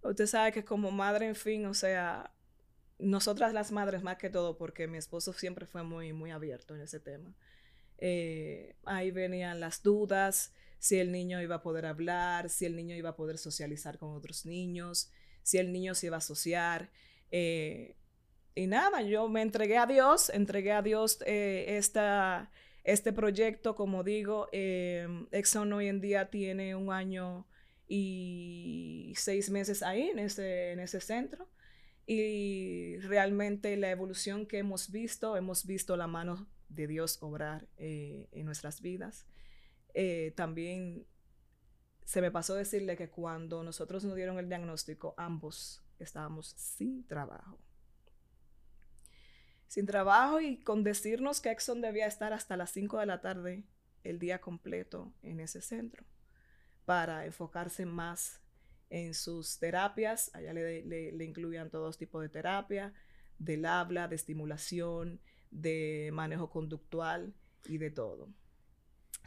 Usted 0.03 0.27
sabe 0.27 0.53
que 0.53 0.65
como 0.65 0.91
madre, 0.91 1.29
en 1.29 1.37
fin, 1.37 1.67
o 1.67 1.75
sea, 1.75 2.33
nosotras 2.99 3.53
las 3.53 3.73
madres 3.73 4.03
más 4.03 4.17
que 4.17 4.31
todo, 4.31 4.57
porque 4.57 4.87
mi 4.87 4.99
esposo 4.99 5.33
siempre 5.33 5.67
fue 5.67 5.83
muy, 5.83 6.13
muy 6.13 6.31
abierto 6.31 6.75
en 6.75 6.83
ese 6.83 7.01
tema. 7.01 7.35
Eh, 7.99 8.75
ahí 8.85 9.11
venían 9.11 9.61
las 9.61 9.83
dudas, 9.83 10.53
si 10.79 10.99
el 10.99 11.13
niño 11.13 11.41
iba 11.41 11.57
a 11.57 11.63
poder 11.63 11.87
hablar, 11.87 12.49
si 12.49 12.67
el 12.67 12.75
niño 12.75 12.97
iba 12.97 13.11
a 13.11 13.17
poder 13.17 13.39
socializar 13.39 13.99
con 13.99 14.17
otros 14.17 14.45
niños, 14.45 15.13
si 15.43 15.59
el 15.59 15.73
niño 15.73 15.95
se 15.95 16.07
iba 16.07 16.17
a 16.17 16.19
asociar. 16.19 16.91
Eh, 17.31 17.97
y 18.55 18.67
nada, 18.67 19.03
yo 19.03 19.29
me 19.29 19.43
entregué 19.43 19.79
a 19.79 19.87
Dios, 19.87 20.31
entregué 20.31 20.73
a 20.73 20.83
Dios 20.83 21.23
eh, 21.27 21.77
esta, 21.79 22.51
este 22.83 23.13
proyecto, 23.13 23.77
como 23.77 24.03
digo, 24.03 24.49
Exxon 24.53 25.73
hoy 25.73 25.87
en 25.87 26.01
día 26.01 26.29
tiene 26.29 26.75
un 26.75 26.93
año 26.93 27.47
y 27.95 29.13
seis 29.19 29.51
meses 29.51 29.83
ahí 29.83 30.09
en 30.09 30.19
ese, 30.19 30.73
en 30.73 30.81
ese 30.81 30.99
centro. 30.99 31.47
Y 32.07 32.97
realmente 33.01 33.77
la 33.77 33.91
evolución 33.91 34.47
que 34.47 34.57
hemos 34.57 34.91
visto, 34.91 35.37
hemos 35.37 35.67
visto 35.67 35.95
la 35.99 36.07
mano 36.07 36.49
de 36.71 36.87
Dios 36.87 37.19
obrar 37.21 37.69
eh, 37.77 38.31
en 38.33 38.47
nuestras 38.47 38.81
vidas. 38.81 39.27
Eh, 39.93 40.33
también 40.37 41.07
se 42.07 42.23
me 42.23 42.31
pasó 42.31 42.55
decirle 42.55 42.97
que 42.97 43.11
cuando 43.11 43.63
nosotros 43.63 44.05
nos 44.05 44.17
dieron 44.17 44.39
el 44.39 44.49
diagnóstico, 44.49 45.13
ambos 45.19 45.85
estábamos 45.99 46.55
sin 46.57 47.07
trabajo 47.07 47.61
sin 49.69 49.87
trabajo 49.87 50.41
y 50.41 50.59
con 50.59 50.83
decirnos 50.83 51.41
que 51.41 51.51
Exxon 51.51 51.81
debía 51.81 52.07
estar 52.07 52.33
hasta 52.33 52.57
las 52.57 52.71
5 52.73 52.99
de 52.99 53.07
la 53.07 53.21
tarde 53.21 53.65
el 54.03 54.19
día 54.19 54.41
completo 54.41 55.15
en 55.23 55.41
ese 55.41 55.63
centro 55.63 56.05
para 56.85 57.27
enfocarse 57.27 57.87
más 57.87 58.41
en 58.91 59.15
sus 59.15 59.59
terapias. 59.59 60.31
Allá 60.35 60.53
le, 60.53 61.25
incluían 61.25 61.71
todos 61.71 61.99
tipos 61.99 62.23
de 62.23 62.29
terapia, 62.29 62.93
del 63.39 63.65
habla, 63.65 64.09
de 64.09 64.17
estimulación, 64.17 65.21
de 65.51 66.11
manejo 66.13 66.51
conductual 66.51 67.35
y 67.65 67.79
de 67.79 67.91
todo. 67.91 68.29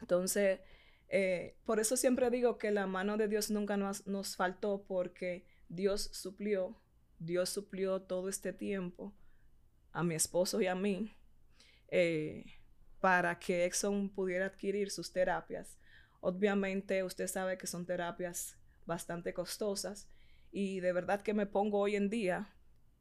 Entonces, 0.01 0.59
eh, 1.07 1.57
por 1.65 1.79
eso 1.79 1.97
siempre 1.97 2.29
digo 2.29 2.57
que 2.57 2.71
la 2.71 2.87
mano 2.87 3.17
de 3.17 3.27
Dios 3.27 3.49
nunca 3.51 3.77
nos, 3.77 4.05
nos 4.07 4.35
faltó 4.35 4.85
porque 4.87 5.45
Dios 5.69 6.09
suplió, 6.13 6.79
Dios 7.19 7.49
suplió 7.49 8.01
todo 8.01 8.29
este 8.29 8.53
tiempo 8.53 9.13
a 9.91 10.03
mi 10.03 10.15
esposo 10.15 10.61
y 10.61 10.67
a 10.67 10.75
mí 10.75 11.15
eh, 11.87 12.45
para 12.99 13.39
que 13.39 13.65
Exxon 13.65 14.09
pudiera 14.09 14.47
adquirir 14.47 14.91
sus 14.91 15.11
terapias. 15.11 15.77
Obviamente 16.25 17.03
usted 17.03 17.27
sabe 17.27 17.57
que 17.57 17.67
son 17.67 17.85
terapias 17.85 18.57
bastante 18.85 19.33
costosas 19.33 20.09
y 20.51 20.79
de 20.79 20.91
verdad 20.91 21.21
que 21.21 21.33
me 21.33 21.45
pongo 21.45 21.79
hoy 21.79 21.95
en 21.95 22.09
día 22.09 22.53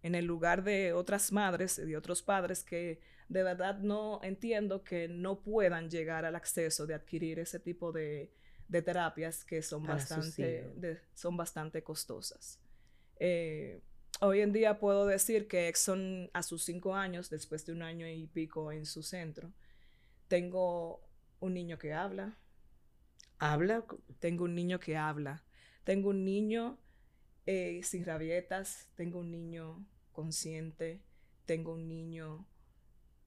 en 0.02 0.14
el 0.14 0.26
lugar 0.26 0.62
de 0.62 0.92
otras 0.92 1.32
madres 1.32 1.78
y 1.78 1.86
de 1.86 1.96
otros 1.96 2.22
padres 2.22 2.62
que 2.62 3.00
de 3.28 3.42
verdad 3.42 3.78
no 3.78 4.20
entiendo 4.22 4.84
que 4.84 5.08
no 5.08 5.40
puedan 5.40 5.88
llegar 5.88 6.24
al 6.26 6.36
acceso 6.36 6.86
de 6.86 6.94
adquirir 6.94 7.38
ese 7.38 7.58
tipo 7.58 7.92
de, 7.92 8.30
terapias 8.70 9.44
que 9.44 9.62
son 9.62 9.84
bastante, 9.84 11.00
son 11.14 11.36
bastante 11.36 11.82
costosas. 11.82 12.60
Eh, 13.16 13.80
Hoy 14.20 14.40
en 14.40 14.52
día 14.52 14.78
puedo 14.78 15.06
decir 15.06 15.48
que 15.48 15.68
Exxon 15.68 16.30
a 16.32 16.42
sus 16.42 16.62
cinco 16.62 16.94
años, 16.94 17.30
después 17.30 17.66
de 17.66 17.72
un 17.72 17.82
año 17.82 18.06
y 18.06 18.26
pico 18.26 18.70
en 18.70 18.86
su 18.86 19.02
centro, 19.02 19.52
tengo 20.28 21.00
un 21.40 21.54
niño 21.54 21.78
que 21.78 21.92
habla. 21.92 22.38
¿Habla? 23.38 23.84
Tengo 24.18 24.44
un 24.44 24.54
niño 24.54 24.80
que 24.80 24.96
habla. 24.96 25.44
Tengo 25.84 26.10
un 26.10 26.24
niño 26.24 26.78
eh, 27.46 27.80
sin 27.82 28.04
rabietas. 28.04 28.88
Tengo 28.94 29.20
un 29.20 29.30
niño 29.30 29.86
consciente. 30.12 31.02
Tengo 31.44 31.74
un 31.74 31.88
niño 31.88 32.46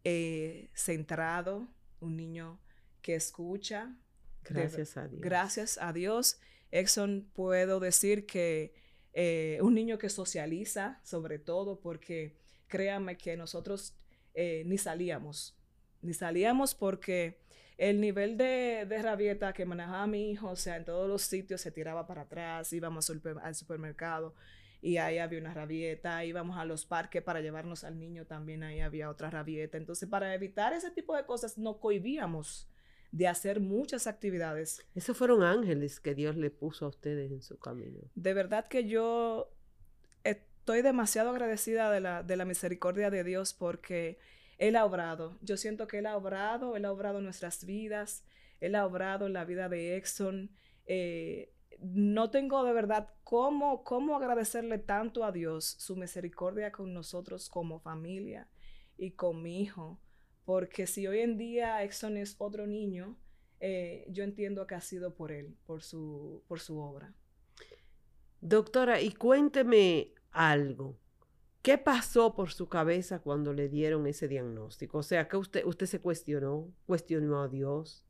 eh, 0.04 0.70
centrado. 0.74 1.68
Un 2.00 2.16
niño 2.16 2.60
que 3.02 3.16
escucha. 3.16 3.96
Gracias 4.44 4.98
a 4.98 5.08
Dios. 5.08 5.22
Gracias 5.22 5.78
a 5.80 5.94
Dios. 5.94 6.40
Exxon 6.72 7.30
puedo 7.34 7.80
decir 7.80 8.26
que 8.26 8.74
eh, 9.14 9.58
un 9.62 9.74
niño 9.74 9.98
que 9.98 10.10
socializa, 10.10 11.00
sobre 11.04 11.40
todo, 11.40 11.80
porque 11.80 12.38
créanme 12.68 13.18
que 13.18 13.36
nosotros 13.38 13.96
eh, 14.34 14.64
ni 14.66 14.78
salíamos, 14.78 15.58
ni 16.02 16.14
salíamos 16.14 16.76
porque 16.76 17.40
el 17.78 18.02
nivel 18.02 18.38
de, 18.38 18.86
de, 18.88 19.02
rabieta 19.02 19.54
que 19.54 19.66
manejaba 19.66 20.08
mi 20.08 20.32
hijo, 20.32 20.50
o 20.50 20.56
sea, 20.56 20.78
en 20.78 20.86
todos 20.86 21.08
los 21.08 21.22
sitios 21.22 21.62
se 21.62 21.72
tiraba 21.72 22.08
para 22.08 22.24
atrás, 22.24 22.74
íbamos 22.74 23.10
al, 23.10 23.56
supermercado 23.56 24.34
y 24.82 24.98
ahí 24.98 25.20
había 25.20 25.40
una 25.40 25.54
rabieta, 25.54 26.26
íbamos 26.26 26.58
a 26.58 26.66
los 26.66 26.86
parques 26.86 27.22
para 27.22 27.42
llevarnos 27.42 27.84
al 27.84 28.00
niño, 28.00 28.26
también 28.26 28.64
ahí 28.64 28.80
había 28.80 29.10
otra 29.10 29.30
rabieta. 29.30 29.78
Entonces, 29.78 30.10
para 30.10 30.34
evitar 30.34 30.74
ese 30.74 30.92
tipo 30.92 31.16
de 31.16 31.26
cosas, 31.26 31.58
nos 31.58 31.78
cohibíamos 31.78 32.68
de 33.12 33.28
hacer 33.28 33.60
muchas 33.60 34.08
actividades. 34.08 34.86
Esos 34.96 35.18
fueron 35.18 35.44
ángeles 35.44 36.00
que 36.00 36.16
Dios 36.16 36.36
le 36.36 36.50
puso 36.50 36.86
a 36.86 36.90
ustedes 36.90 37.32
en 37.32 37.42
su 37.42 37.58
camino. 37.58 38.00
De 38.16 38.34
verdad 38.34 38.68
que 38.68 38.88
yo 38.88 39.52
estoy 40.24 40.82
demasiado 40.82 41.30
agradecida 41.30 41.92
de 41.92 42.02
la, 42.02 42.24
de 42.24 42.36
la 42.36 42.46
misericordia 42.46 43.10
de 43.10 43.24
Dios 43.24 43.54
porque 43.54 44.20
Él 44.58 44.76
ha 44.76 44.86
obrado. 44.86 45.38
Yo 45.42 45.58
siento 45.58 45.88
que 45.88 46.00
Él 46.00 46.06
ha 46.06 46.18
obrado, 46.18 46.76
Él 46.76 46.86
ha 46.86 46.92
obrado 46.92 47.22
nuestras 47.22 47.66
vidas, 47.66 48.24
Él 48.60 48.76
ha 48.76 48.86
obrado 48.86 49.28
en 49.28 49.34
la 49.34 49.46
vida 49.46 49.70
de 49.70 49.98
Exxon. 49.98 50.52
Eh, 50.86 51.54
no 51.80 52.32
tengo 52.32 52.64
de 52.64 52.74
verdad 52.74 53.10
cómo, 53.24 53.84
cómo 53.84 54.16
agradecerle 54.16 54.80
tanto 54.80 55.24
a 55.24 55.32
Dios 55.32 55.76
su 55.78 55.96
misericordia 55.96 56.72
con 56.72 56.94
nosotros 56.94 57.50
como 57.50 57.80
familia 57.80 58.48
y 58.98 59.12
con 59.12 59.44
mi 59.44 59.62
hijo. 59.62 60.00
Porque 60.46 60.88
si 60.88 61.06
hoy 61.08 61.20
en 61.20 61.38
día 61.38 61.84
Exxon 61.84 62.18
es 62.18 62.36
otro 62.40 62.66
niño, 62.66 63.18
eh, 63.60 64.06
yo 64.10 64.24
entiendo 64.24 64.66
que 64.66 64.76
ha 64.76 64.82
sido 64.82 65.14
por 65.14 65.32
él, 65.32 65.56
por 65.66 65.84
su, 65.84 66.44
por 66.48 66.60
su 66.60 66.80
obra. 66.80 67.14
Doctora, 68.40 69.02
y 69.02 69.12
cuénteme 69.12 70.14
algo. 70.32 70.98
¿Qué 71.62 71.78
pasó 71.78 72.34
por 72.34 72.52
su 72.52 72.70
cabeza 72.70 73.20
cuando 73.20 73.54
le 73.54 73.68
dieron 73.68 74.08
ese 74.08 74.28
diagnóstico? 74.28 75.00
O 75.00 75.04
sea, 75.04 75.28
que 75.28 75.38
usted, 75.38 75.66
usted 75.66 75.86
se 75.86 76.00
cuestionó, 76.00 76.72
cuestionó 76.86 77.42
a 77.42 77.48
Dios. 77.48 78.06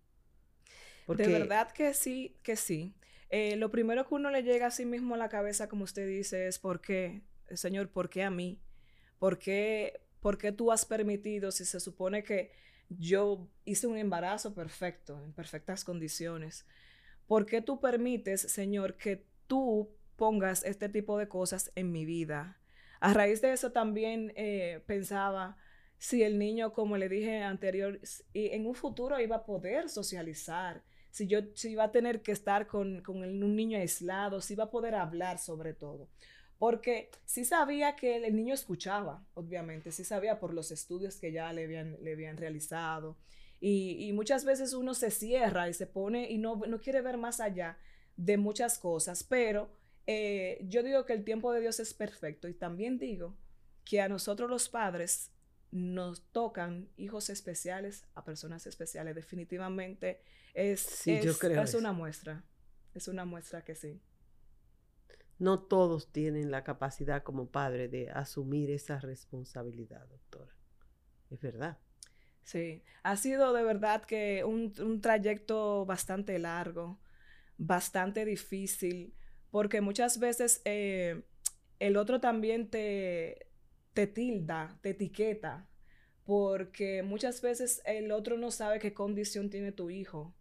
De 1.07 1.27
verdad 1.27 1.71
que 1.71 1.93
sí, 1.93 2.37
que 2.43 2.55
sí. 2.55 2.93
Eh, 3.29 3.55
lo 3.55 3.71
primero 3.71 4.07
que 4.07 4.15
uno 4.15 4.29
le 4.29 4.43
llega 4.43 4.67
a 4.67 4.71
sí 4.71 4.85
mismo 4.85 5.15
a 5.15 5.17
la 5.17 5.29
cabeza, 5.29 5.67
como 5.67 5.85
usted 5.85 6.07
dice, 6.07 6.47
es 6.47 6.59
¿por 6.59 6.81
qué? 6.81 7.21
Señor, 7.53 7.89
¿por 7.89 8.09
qué 8.09 8.23
a 8.23 8.29
mí? 8.29 8.59
¿Por 9.19 9.39
qué, 9.39 10.01
¿Por 10.19 10.37
qué 10.37 10.51
tú 10.51 10.71
has 10.71 10.85
permitido 10.85 11.51
si 11.51 11.65
se 11.65 11.79
supone 11.79 12.23
que 12.23 12.51
yo 12.89 13.47
hice 13.65 13.87
un 13.87 13.97
embarazo 13.97 14.53
perfecto, 14.53 15.21
en 15.23 15.33
perfectas 15.33 15.83
condiciones? 15.83 16.65
¿Por 17.25 17.45
qué 17.45 17.61
tú 17.61 17.79
permites, 17.79 18.41
Señor, 18.41 18.95
que 18.97 19.25
tú 19.47 19.89
pongas 20.17 20.63
este 20.65 20.89
tipo 20.89 21.17
de 21.17 21.29
cosas 21.29 21.71
en 21.75 21.91
mi 21.91 22.03
vida. 22.03 22.57
A 22.99 23.13
raíz 23.13 23.41
de 23.41 23.53
eso 23.53 23.71
también 23.71 24.33
eh, 24.35 24.81
pensaba 24.85 25.57
si 25.97 26.23
el 26.23 26.37
niño, 26.37 26.73
como 26.73 26.97
le 26.97 27.09
dije 27.09 27.41
anterior, 27.41 27.99
en 28.33 28.65
un 28.67 28.75
futuro 28.75 29.19
iba 29.19 29.37
a 29.37 29.45
poder 29.45 29.89
socializar, 29.89 30.83
si 31.09 31.25
yo 31.27 31.39
si 31.55 31.71
iba 31.71 31.85
a 31.85 31.91
tener 31.91 32.21
que 32.21 32.31
estar 32.31 32.67
con, 32.67 33.03
un 33.07 33.55
niño 33.55 33.79
aislado, 33.79 34.41
si 34.41 34.53
iba 34.53 34.65
a 34.65 34.69
poder 34.69 34.95
hablar 34.95 35.39
sobre 35.39 35.73
todo. 35.73 36.07
Porque 36.59 37.09
sí 37.25 37.45
sabía 37.45 37.95
que 37.95 38.17
el, 38.17 38.35
niño 38.35 38.53
escuchaba, 38.53 39.25
obviamente, 39.33 39.91
sí 39.91 40.03
sabía 40.03 40.39
por 40.39 40.53
los 40.53 40.71
estudios 40.71 41.17
que 41.17 41.31
ya 41.31 41.51
le 41.53 41.65
habían, 41.65 41.97
le 42.03 42.13
habían 42.13 42.37
realizado. 42.37 43.17
Y, 43.59 44.11
muchas 44.13 44.45
veces 44.45 44.73
uno 44.73 44.93
se 44.93 45.09
cierra 45.09 45.67
y 45.69 45.73
se 45.73 45.87
pone 45.87 46.29
y 46.29 46.37
no, 46.37 46.55
no 46.67 46.79
quiere 46.79 47.01
ver 47.01 47.17
más 47.17 47.39
allá 47.39 47.77
de 48.15 48.37
muchas 48.37 48.77
cosas, 48.77 49.23
pero 49.23 49.69
eh, 50.07 50.59
yo 50.61 50.83
digo 50.83 51.05
que 51.05 51.11
el 51.11 51.25
tiempo 51.25 51.51
de 51.51 51.59
Dios 51.59 51.81
es 51.81 51.93
perfecto 51.93 52.47
y 52.47 52.53
también 52.53 52.97
digo 52.97 53.37
que 53.83 53.99
a 53.99 54.07
nosotros 54.07 54.49
los 54.49 54.69
padres 54.69 55.31
nos 55.71 56.23
tocan 56.31 56.89
hijos 56.95 57.29
especiales 57.29 58.05
a 58.15 58.23
personas 58.23 58.65
especiales. 58.67 59.15
Definitivamente 59.15 60.21
es, 60.53 61.05
es, 61.07 61.73
una 61.73 61.91
muestra. 61.91 62.43
Es 62.93 63.09
una 63.09 63.25
muestra 63.25 63.65
que 63.65 63.75
sí. 63.75 64.01
No 65.39 65.59
todos 65.59 66.11
tienen 66.11 66.51
la 66.51 66.63
capacidad 66.63 67.21
como 67.21 67.51
padre 67.51 67.89
de 67.89 68.09
asumir 68.09 68.71
esa 68.71 68.99
responsabilidad, 68.99 70.07
doctora. 70.07 70.55
Es 71.29 71.41
verdad. 71.41 71.77
Sí, 72.43 72.81
ha 73.03 73.17
sido 73.17 73.51
de 73.51 73.63
verdad 73.63 74.05
que 74.05 74.45
un, 74.45 74.73
un 74.79 75.01
trayecto 75.01 75.85
bastante 75.85 76.39
largo, 76.39 76.97
bastante 77.57 78.23
difícil 78.23 79.13
porque 79.57 79.81
muchas 79.81 80.19
veces 80.19 80.61
eh, 80.65 81.23
el 81.79 81.97
otro 81.97 82.19
también 82.19 82.69
te, 82.69 83.47
te 83.95 84.05
tilda, 84.05 84.77
te 84.83 84.91
etiqueta, 84.91 85.67
porque 86.25 87.01
muchas 87.01 87.41
veces 87.41 87.81
el 87.83 88.11
otro 88.11 88.37
no 88.37 88.51
sabe 88.51 88.77
qué 88.77 88.93
condición 88.93 89.49
tiene 89.49 89.71
tu 89.71 89.89
hijo. 89.89 90.35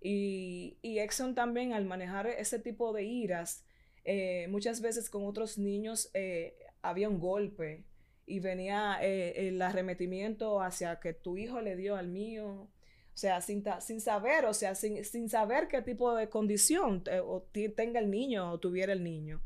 Y, 0.00 0.78
y 0.80 0.98
Exxon 1.00 1.34
también 1.34 1.74
al 1.74 1.84
manejar 1.84 2.26
ese 2.26 2.58
tipo 2.58 2.94
de 2.94 3.04
iras, 3.04 3.66
eh, 4.02 4.46
muchas 4.48 4.80
veces 4.80 5.10
con 5.10 5.26
otros 5.26 5.58
niños 5.58 6.10
eh, 6.14 6.56
había 6.80 7.10
un 7.10 7.20
golpe 7.20 7.84
y 8.24 8.40
venía 8.40 8.96
el 9.02 9.60
arremetimiento 9.60 10.62
hacia 10.62 11.00
que 11.00 11.12
tu 11.12 11.36
hijo 11.36 11.60
le 11.60 11.76
dio 11.76 11.96
al 11.96 12.08
mío 12.08 12.70
o 13.14 13.16
sea, 13.16 13.40
sin, 13.40 13.62
sin 13.80 14.00
saber, 14.00 14.44
o 14.44 14.52
sea, 14.52 14.74
sin, 14.74 15.04
sin, 15.04 15.28
saber 15.28 15.68
qué 15.68 15.82
tipo 15.82 16.16
de 16.16 16.28
condición 16.28 17.04
o 17.24 17.46
tenga 17.76 18.00
el 18.00 18.10
niño 18.10 18.50
o 18.50 18.58
tuviera 18.58 18.92
el 18.92 19.04
niño. 19.04 19.40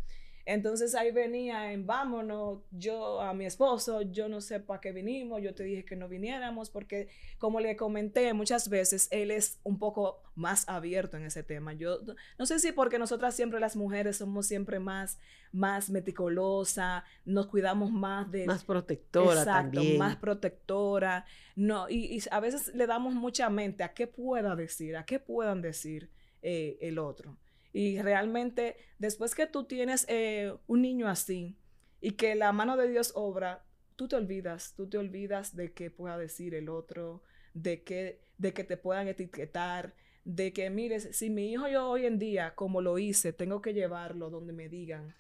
Entonces 0.49 0.95
ahí 0.95 1.11
venía 1.11 1.75
en 1.75 1.85
vámonos, 1.85 2.61
yo 2.71 3.21
a 3.21 3.35
mi 3.35 3.45
esposo, 3.45 4.01
yo 4.01 4.31
no 4.31 4.41
sé 4.41 4.61
para 4.61 4.81
qué 4.81 4.93
vinimos, 4.93 5.43
yo 5.43 5.55
te 5.55 5.63
dije 5.63 5.85
que 5.85 5.95
no 5.95 6.09
viniéramos 6.09 6.71
porque 6.71 7.09
como 7.37 7.61
le 7.61 7.77
comenté 7.77 8.33
muchas 8.33 8.71
veces, 8.71 9.09
él 9.11 9.31
es 9.31 9.61
un 9.63 9.79
poco 9.79 10.23
más 10.35 10.67
abierto 10.67 11.19
en 11.19 11.27
ese 11.27 11.43
tema. 11.43 11.75
Yo 11.75 11.99
no 12.39 12.47
sé 12.47 12.61
si 12.61 12.73
porque 12.73 12.99
nosotras 12.99 13.37
siempre 13.37 13.61
las 13.61 13.77
mujeres 13.77 14.17
somos 14.17 14.47
siempre 14.47 14.79
más, 14.79 15.19
más 15.53 15.91
meticulosa, 15.91 17.05
nos 17.27 17.49
cuidamos 17.49 17.93
más 17.93 18.31
de... 18.31 18.47
Más 18.47 18.65
protectora 18.65 19.41
exacto, 19.43 19.83
más 19.99 20.17
protectora. 20.17 21.27
No, 21.57 21.91
y, 21.91 22.23
a 22.31 22.41
veces 22.41 22.75
le 22.75 22.87
damos 22.87 23.13
mucha 23.13 23.51
mente 23.51 23.85
a 23.85 23.93
qué 23.93 24.07
pueda 24.07 24.57
decir, 24.57 24.97
a 24.97 25.05
qué 25.05 25.19
puedan 25.19 25.61
decir 25.61 26.09
eh, 26.41 26.79
el 26.81 26.99
otro. 26.99 27.37
Y 27.73 28.01
realmente, 28.01 28.77
después 28.99 29.35
que 29.35 29.47
tú 29.47 29.65
tienes 29.65 30.07
eh, 30.09 30.55
un 30.67 30.83
niño 30.83 31.09
así 31.09 31.57
y 32.01 32.13
que 32.13 32.35
la 32.35 32.53
mano 32.53 32.77
de 32.77 32.89
Dios 32.89 33.13
obra, 33.15 33.65
tú 33.97 34.09
te 34.09 34.17
olvidas, 34.17 34.75
tú 34.77 34.89
te 34.89 34.99
olvidas 34.99 35.55
de 35.55 35.73
qué 35.73 35.91
pueda 35.91 36.17
decir 36.17 36.55
el 36.55 36.69
otro, 36.69 37.23
de 37.55 37.83
que, 37.83 38.21
de 38.39 38.53
que 38.53 38.65
te 38.65 38.77
puedan 38.77 39.09
etiquetar, 39.09 39.95
de 40.25 40.53
que, 40.53 40.71
mires, 40.71 41.17
si 41.17 41.31
mi 41.31 41.51
hijo 41.51 41.69
yo 41.69 41.89
hoy 41.89 42.07
en 42.07 42.19
día, 42.19 42.55
como 42.55 42.81
lo 42.81 42.99
hice, 42.99 43.33
tengo 43.33 43.61
que 43.61 43.75
llevarlo 43.75 44.31
donde 44.31 44.53
me 44.53 44.69
digan, 44.69 45.15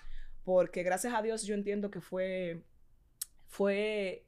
porque 0.45 0.83
gracias 0.83 1.15
a 1.15 1.23
Dios 1.23 1.45
yo 1.45 1.55
entiendo 1.55 1.91
que 1.91 2.01
fue, 2.01 2.63
fue 3.47 4.25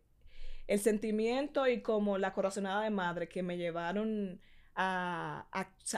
el 0.66 0.80
sentimiento 0.80 1.66
y 1.66 1.82
como 1.82 2.18
la 2.18 2.32
corazonada 2.32 2.84
de 2.84 2.90
madre 2.90 3.28
que 3.28 3.42
me 3.42 3.56
llevaron 3.56 4.40
a, 4.74 5.46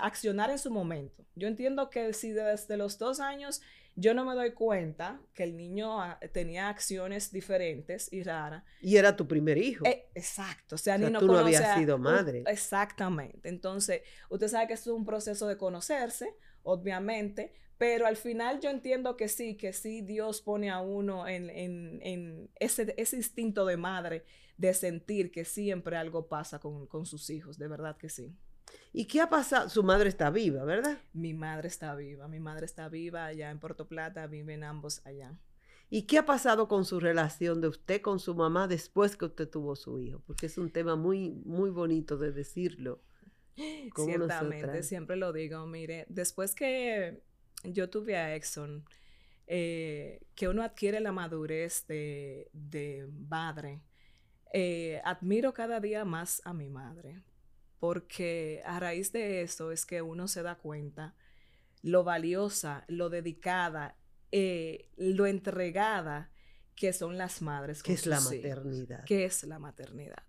accionar 0.01 0.51
en 0.51 0.59
su 0.59 0.71
momento. 0.71 1.25
Yo 1.35 1.49
entiendo 1.49 1.91
que 1.91 2.13
si 2.13 2.31
desde 2.31 2.77
los 2.77 2.99
dos 2.99 3.21
años 3.21 3.61
yo 3.95 4.15
no 4.15 4.25
me 4.25 4.35
doy 4.35 4.53
cuenta 4.53 5.21
que 5.35 5.45
el 5.45 5.57
niño 5.57 6.01
ah, 6.01 6.19
tenía 6.33 6.69
acciones 6.69 7.31
diferentes 7.31 8.11
y 8.11 8.23
raras. 8.23 8.65
Y 8.81 8.97
era 8.97 9.15
tu 9.17 9.29
primer 9.29 9.59
hijo. 9.59 9.85
Eh, 9.87 10.07
exacto. 10.15 10.77
O 10.77 10.79
sea, 10.79 10.97
ni 10.97 11.11
no 11.11 11.19
tú 11.19 11.27
no 11.27 11.39
habías 11.39 11.79
sido 11.79 11.99
madre. 11.99 12.43
exactamente. 12.47 13.49
Entonces, 13.49 14.03
usted 14.31 14.49
sabe 14.49 14.69
que 14.69 14.75
es 14.75 14.87
un 14.87 15.05
proceso 15.05 15.47
de 15.47 15.59
conocerse, 15.59 16.35
obviamente, 16.63 17.53
pero 17.77 18.07
al 18.07 18.17
final 18.17 18.61
yo 18.61 18.71
entiendo 18.71 19.17
que 19.17 19.29
sí, 19.29 19.57
que 19.57 19.73
sí 19.73 20.03
Dios 20.03 20.41
pone 20.41 20.71
a 20.71 20.81
uno 20.81 21.27
en, 21.27 21.51
en, 21.51 21.99
en 22.03 22.51
ese, 22.61 22.95
ese, 22.97 23.17
instinto 23.17 23.67
de 23.67 23.77
madre 23.77 24.25
de 24.57 24.73
sentir 24.73 25.33
que 25.33 25.45
siempre 25.45 25.97
algo 25.97 26.29
pasa 26.29 26.61
con, 26.61 26.87
con 26.87 27.07
sus 27.07 27.29
hijos, 27.29 27.59
de 27.59 27.69
verdad 27.69 27.97
que 27.97 28.09
sí. 28.09 28.35
¿Y 28.93 29.07
qué 29.07 29.21
ha 29.21 29.31
pasado? 29.31 29.69
Su 29.69 29.83
madre 29.83 30.09
está 30.09 30.31
viva, 30.31 30.65
¿verdad? 30.65 30.99
Mi 31.13 31.35
madre 31.35 31.69
está 31.69 31.95
viva, 31.95 32.29
mi 32.29 32.41
madre 32.41 32.67
está 32.67 32.89
viva 32.89 33.27
allá 33.27 33.51
en 33.51 33.59
Puerto 33.59 33.89
Plata, 33.89 34.27
viven 34.27 34.65
ambos 34.65 35.01
allá. 35.07 35.39
¿Y 35.89 36.03
qué 36.03 36.19
ha 36.19 36.25
pasado 36.25 36.69
con 36.69 36.85
su 36.85 37.01
relación 37.01 37.61
de 37.61 37.69
usted 37.69 38.01
con 38.01 38.19
su 38.19 38.35
mamá 38.35 38.67
después 38.67 39.17
que 39.17 39.27
usted 39.27 39.49
tuvo 39.49 39.77
su 39.77 39.99
hijo? 40.01 40.23
Porque 40.27 40.47
es 40.47 40.57
un 40.57 40.71
tema 40.71 40.97
muy, 40.97 41.31
muy 41.45 41.71
bonito 41.71 42.17
de 42.17 42.33
decirlo. 42.33 43.03
Ciertamente, 43.97 44.83
siempre 44.83 45.17
lo 45.17 45.33
digo. 45.33 45.67
Mire, 45.67 46.07
después 46.09 46.55
que 46.55 47.23
yo 47.65 47.91
tuve 47.91 48.17
a 48.17 48.35
Exxon, 48.35 48.85
eh, 49.47 50.21
que 50.35 50.49
uno 50.49 50.63
adquiere 50.63 51.01
la 51.01 51.13
madurez 51.13 51.87
de, 51.87 52.49
de 52.55 53.07
madre, 53.29 53.83
eh, 54.53 55.01
admiro 55.05 55.53
cada 55.53 55.81
día 55.81 56.05
más 56.05 56.41
a 56.45 56.53
mi 56.53 56.69
madre, 56.69 57.21
porque 57.83 58.63
a 58.65 58.79
raíz 58.79 59.11
de 59.11 59.43
eso 59.43 59.73
es 59.73 59.85
que 59.85 60.03
uno 60.03 60.29
se 60.29 60.45
da 60.45 60.55
cuenta 60.55 61.17
lo 61.83 62.05
valiosa, 62.05 62.85
lo 62.87 63.11
dedicada, 63.11 63.97
eh, 64.31 64.89
lo 64.97 65.27
entregada 65.27 66.31
que 66.77 66.93
son 66.93 67.19
las 67.19 67.43
madres. 67.43 67.83
¿Qué 67.83 67.95
es 67.95 68.07
la 68.07 68.21
maternidad? 68.21 69.05
¿Qué 69.05 69.25
es 69.25 69.43
la 69.43 69.59
maternidad? 69.59 70.23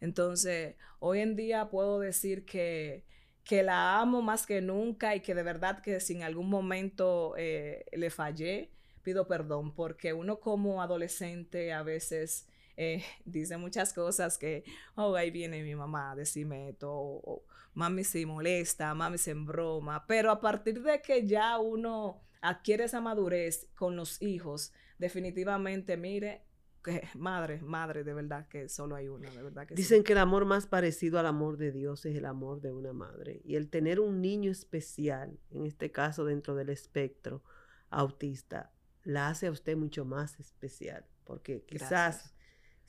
Entonces, 0.00 0.74
hoy 0.98 1.20
en 1.20 1.36
día 1.36 1.70
puedo 1.70 2.00
decir 2.00 2.44
que, 2.44 3.04
que 3.44 3.62
la 3.62 4.00
amo 4.00 4.20
más 4.20 4.44
que 4.44 4.60
nunca 4.60 5.14
y 5.14 5.20
que 5.20 5.36
de 5.36 5.44
verdad 5.44 5.82
que 5.82 6.00
si 6.00 6.14
en 6.14 6.24
algún 6.24 6.50
momento 6.50 7.34
eh, 7.36 7.84
le 7.92 8.10
fallé, 8.10 8.72
pido 9.04 9.28
perdón, 9.28 9.76
porque 9.76 10.12
uno 10.12 10.40
como 10.40 10.82
adolescente 10.82 11.72
a 11.72 11.84
veces 11.84 12.48
eh, 12.80 13.04
dice 13.26 13.58
muchas 13.58 13.92
cosas 13.92 14.38
que, 14.38 14.64
oh, 14.94 15.14
ahí 15.14 15.30
viene 15.30 15.62
mi 15.62 15.74
mamá 15.74 16.12
a 16.12 16.16
decirme 16.16 16.70
esto, 16.70 16.90
o, 16.90 17.44
mami 17.74 18.04
se 18.04 18.24
molesta, 18.24 18.94
mami 18.94 19.18
se 19.18 19.34
broma, 19.34 20.06
pero 20.06 20.30
a 20.30 20.40
partir 20.40 20.82
de 20.82 21.02
que 21.02 21.26
ya 21.26 21.58
uno 21.58 22.22
adquiere 22.40 22.84
esa 22.84 23.02
madurez 23.02 23.68
con 23.76 23.96
los 23.96 24.20
hijos, 24.22 24.72
definitivamente, 24.98 25.98
mire, 25.98 26.46
que 26.82 27.02
madre, 27.14 27.60
madre, 27.60 28.02
de 28.02 28.14
verdad 28.14 28.48
que 28.48 28.70
solo 28.70 28.96
hay 28.96 29.08
una, 29.08 29.30
de 29.30 29.42
verdad 29.42 29.66
que 29.66 29.74
Dicen 29.74 30.02
que 30.02 30.12
el 30.12 30.18
amor 30.18 30.46
más 30.46 30.66
parecido 30.66 31.18
al 31.18 31.26
amor 31.26 31.58
de 31.58 31.72
Dios 31.72 32.06
es 32.06 32.16
el 32.16 32.24
amor 32.24 32.62
de 32.62 32.72
una 32.72 32.94
madre. 32.94 33.42
Y 33.44 33.56
el 33.56 33.68
tener 33.68 34.00
un 34.00 34.22
niño 34.22 34.50
especial, 34.50 35.38
en 35.50 35.66
este 35.66 35.92
caso 35.92 36.24
dentro 36.24 36.54
del 36.54 36.70
espectro 36.70 37.42
autista, 37.90 38.72
la 39.02 39.28
hace 39.28 39.48
a 39.48 39.50
usted 39.50 39.76
mucho 39.76 40.06
más 40.06 40.40
especial. 40.40 41.04
Porque 41.24 41.62
quizás 41.62 42.34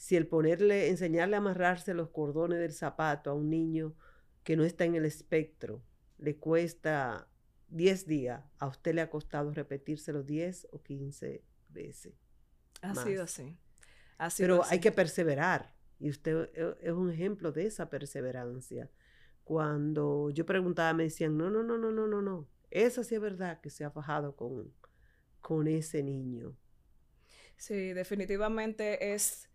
si 0.01 0.15
el 0.15 0.25
ponerle, 0.25 0.89
enseñarle 0.89 1.35
a 1.35 1.37
amarrarse 1.37 1.93
los 1.93 2.09
cordones 2.09 2.57
del 2.57 2.73
zapato 2.73 3.29
a 3.29 3.35
un 3.35 3.51
niño 3.51 3.93
que 4.43 4.57
no 4.57 4.63
está 4.63 4.83
en 4.83 4.95
el 4.95 5.05
espectro, 5.05 5.83
le 6.17 6.37
cuesta 6.37 7.27
10 7.67 8.07
días, 8.07 8.43
a 8.57 8.65
usted 8.65 8.95
le 8.95 9.01
ha 9.01 9.11
costado 9.11 9.51
repetírselo 9.51 10.23
10 10.23 10.69
o 10.71 10.81
15 10.81 11.43
veces. 11.69 12.15
Ha 12.81 12.95
sido 12.95 13.21
así. 13.21 13.55
Pero 14.39 14.63
hay 14.65 14.79
que 14.79 14.91
perseverar. 14.91 15.75
Y 15.99 16.09
usted 16.09 16.49
e, 16.55 16.77
es 16.81 16.93
un 16.93 17.11
ejemplo 17.11 17.51
de 17.51 17.67
esa 17.67 17.87
perseverancia. 17.91 18.89
Cuando 19.43 20.31
yo 20.31 20.47
preguntaba, 20.47 20.93
me 20.93 21.03
decían, 21.03 21.37
no, 21.37 21.51
no, 21.51 21.61
no, 21.61 21.77
no, 21.77 21.91
no, 21.91 22.07
no, 22.07 22.23
no. 22.23 22.47
Esa 22.71 23.03
sí 23.03 23.13
es 23.13 23.21
verdad 23.21 23.61
que 23.61 23.69
se 23.69 23.83
ha 23.83 23.91
fajado 23.91 24.35
con, 24.35 24.73
con 25.41 25.67
ese 25.67 26.01
niño. 26.01 26.57
Sí, 27.55 27.93
definitivamente 27.93 29.13
es, 29.13 29.50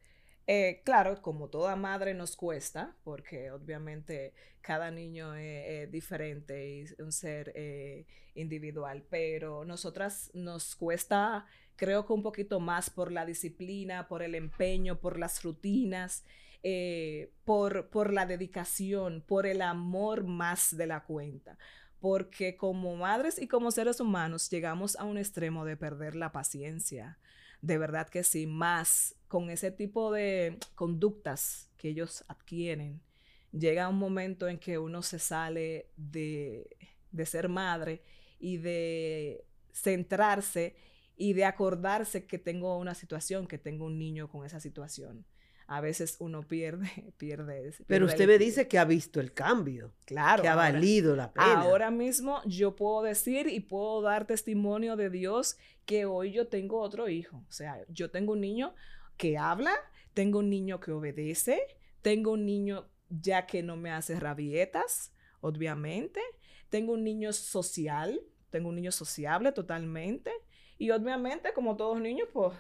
eh, 0.47 0.83
claro, 0.85 1.21
como 1.23 1.49
toda 1.49 1.77
madre 1.77 2.15
nos 2.15 2.37
cuesta, 2.37 2.97
porque 3.05 3.51
obviamente 3.51 4.33
cada 4.61 4.91
niño 4.91 5.35
es, 5.35 5.91
diferente 5.91 6.69
y 6.69 7.03
un 7.03 7.13
ser 7.13 7.53
eh, 7.55 8.07
individual, 8.35 9.05
pero 9.09 9.65
nosotras 9.65 10.31
nos 10.35 10.75
cuesta 10.75 11.47
creo 11.77 12.07
que 12.07 12.13
un 12.13 12.23
poquito 12.23 12.59
más 12.59 12.91
por 12.91 13.13
la 13.13 13.25
disciplina, 13.25 14.09
por 14.09 14.23
el 14.23 14.35
empeño, 14.35 14.99
por 14.99 15.19
las 15.19 15.43
rutinas, 15.43 16.25
eh, 16.63 17.31
por, 17.45 17.89
por 17.91 18.13
la 18.13 18.27
dedicación, 18.27 19.23
por 19.27 19.47
el 19.47 19.63
amor 19.63 20.25
más 20.25 20.77
de 20.77 20.87
la 20.87 21.05
cuenta. 21.05 21.59
Porque 22.01 22.57
como 22.57 22.97
madres 22.97 23.41
y 23.41 23.47
como 23.47 23.71
seres 23.71 24.01
humanos 24.01 24.51
llegamos 24.51 24.97
a 24.97 25.05
un 25.05 25.19
extremo 25.19 25.65
de 25.65 25.77
perder 25.77 26.15
la 26.15 26.33
paciencia. 26.33 27.19
De 27.63 27.79
verdad 27.79 28.09
que 28.09 28.23
sí, 28.23 28.47
más 28.47 29.17
con 29.29 29.51
ese 29.51 29.71
tipo 29.71 30.13
de 30.13 30.59
conductas 30.75 31.71
que 31.77 31.89
ellos 31.89 32.25
adquieren. 32.29 33.01
Llega 33.53 33.89
un 33.89 33.99
momento 33.99 34.49
en 34.49 34.59
que 34.59 34.79
uno 34.79 35.03
se 35.03 35.19
sale 35.19 35.91
de, 35.97 36.77
de 37.11 37.27
ser 37.27 37.49
madre 37.49 38.03
y 38.39 38.59
de 38.59 39.45
centrarse 39.73 40.77
y 41.17 41.33
de 41.33 41.45
acordarse 41.45 42.27
que 42.27 42.39
tengo 42.39 42.77
una 42.79 42.95
situación, 42.95 43.47
que 43.47 43.59
tengo 43.59 43.87
un 43.87 43.99
niño 43.99 44.29
con 44.29 44.45
esa 44.45 44.61
situación. 44.61 45.25
A 45.69 45.81
veces 45.81 46.17
uno 46.21 46.43
pierde, 46.43 46.89
pierde. 47.17 47.73
Pero 47.87 48.07
usted 48.07 48.27
me 48.27 48.39
dice 48.39 48.69
que 48.69 48.79
ha 48.79 48.85
visto 48.85 49.21
el 49.21 49.33
cambio. 49.33 49.93
Claro. 50.05 50.43
Que 50.43 50.49
ha 50.49 50.55
valido 50.55 51.17
la 51.17 51.33
pena. 51.33 51.63
Ahora 51.63 51.91
mismo 51.91 52.41
yo 52.47 52.77
puedo 52.77 53.03
decir 53.03 53.49
y 53.49 53.61
puedo 53.61 54.03
dar 54.03 54.27
testimonio 54.27 54.97
de 54.97 55.11
Dios 55.11 55.57
que 55.85 56.05
hoy 56.07 56.33
yo 56.33 56.49
tengo 56.49 56.81
otro 56.81 57.09
hijo. 57.09 57.45
O 57.49 57.53
sea, 57.53 57.85
yo 57.89 58.11
tengo 58.11 58.33
un 58.33 58.41
niño 58.41 58.75
que 59.17 59.39
habla, 59.39 59.73
tengo 60.15 60.39
un 60.39 60.51
niño 60.51 60.81
que 60.81 60.93
obedece, 60.93 61.61
tengo 62.03 62.33
un 62.33 62.45
niño 62.47 62.89
ya 63.09 63.47
que 63.47 63.63
no 63.63 63.77
me 63.77 63.91
hace 63.91 64.19
rabietas, 64.19 65.13
obviamente. 65.41 66.21
Tengo 66.69 66.93
un 66.93 67.05
niño 67.05 67.33
social, 67.33 68.21
tengo 68.51 68.69
un 68.69 68.77
niño 68.77 68.93
sociable 68.93 69.53
totalmente. 69.53 70.31
Y 70.79 70.91
obviamente, 70.91 71.53
como 71.55 71.77
todos 71.77 72.01
niños, 72.01 72.29
pues 72.33 72.53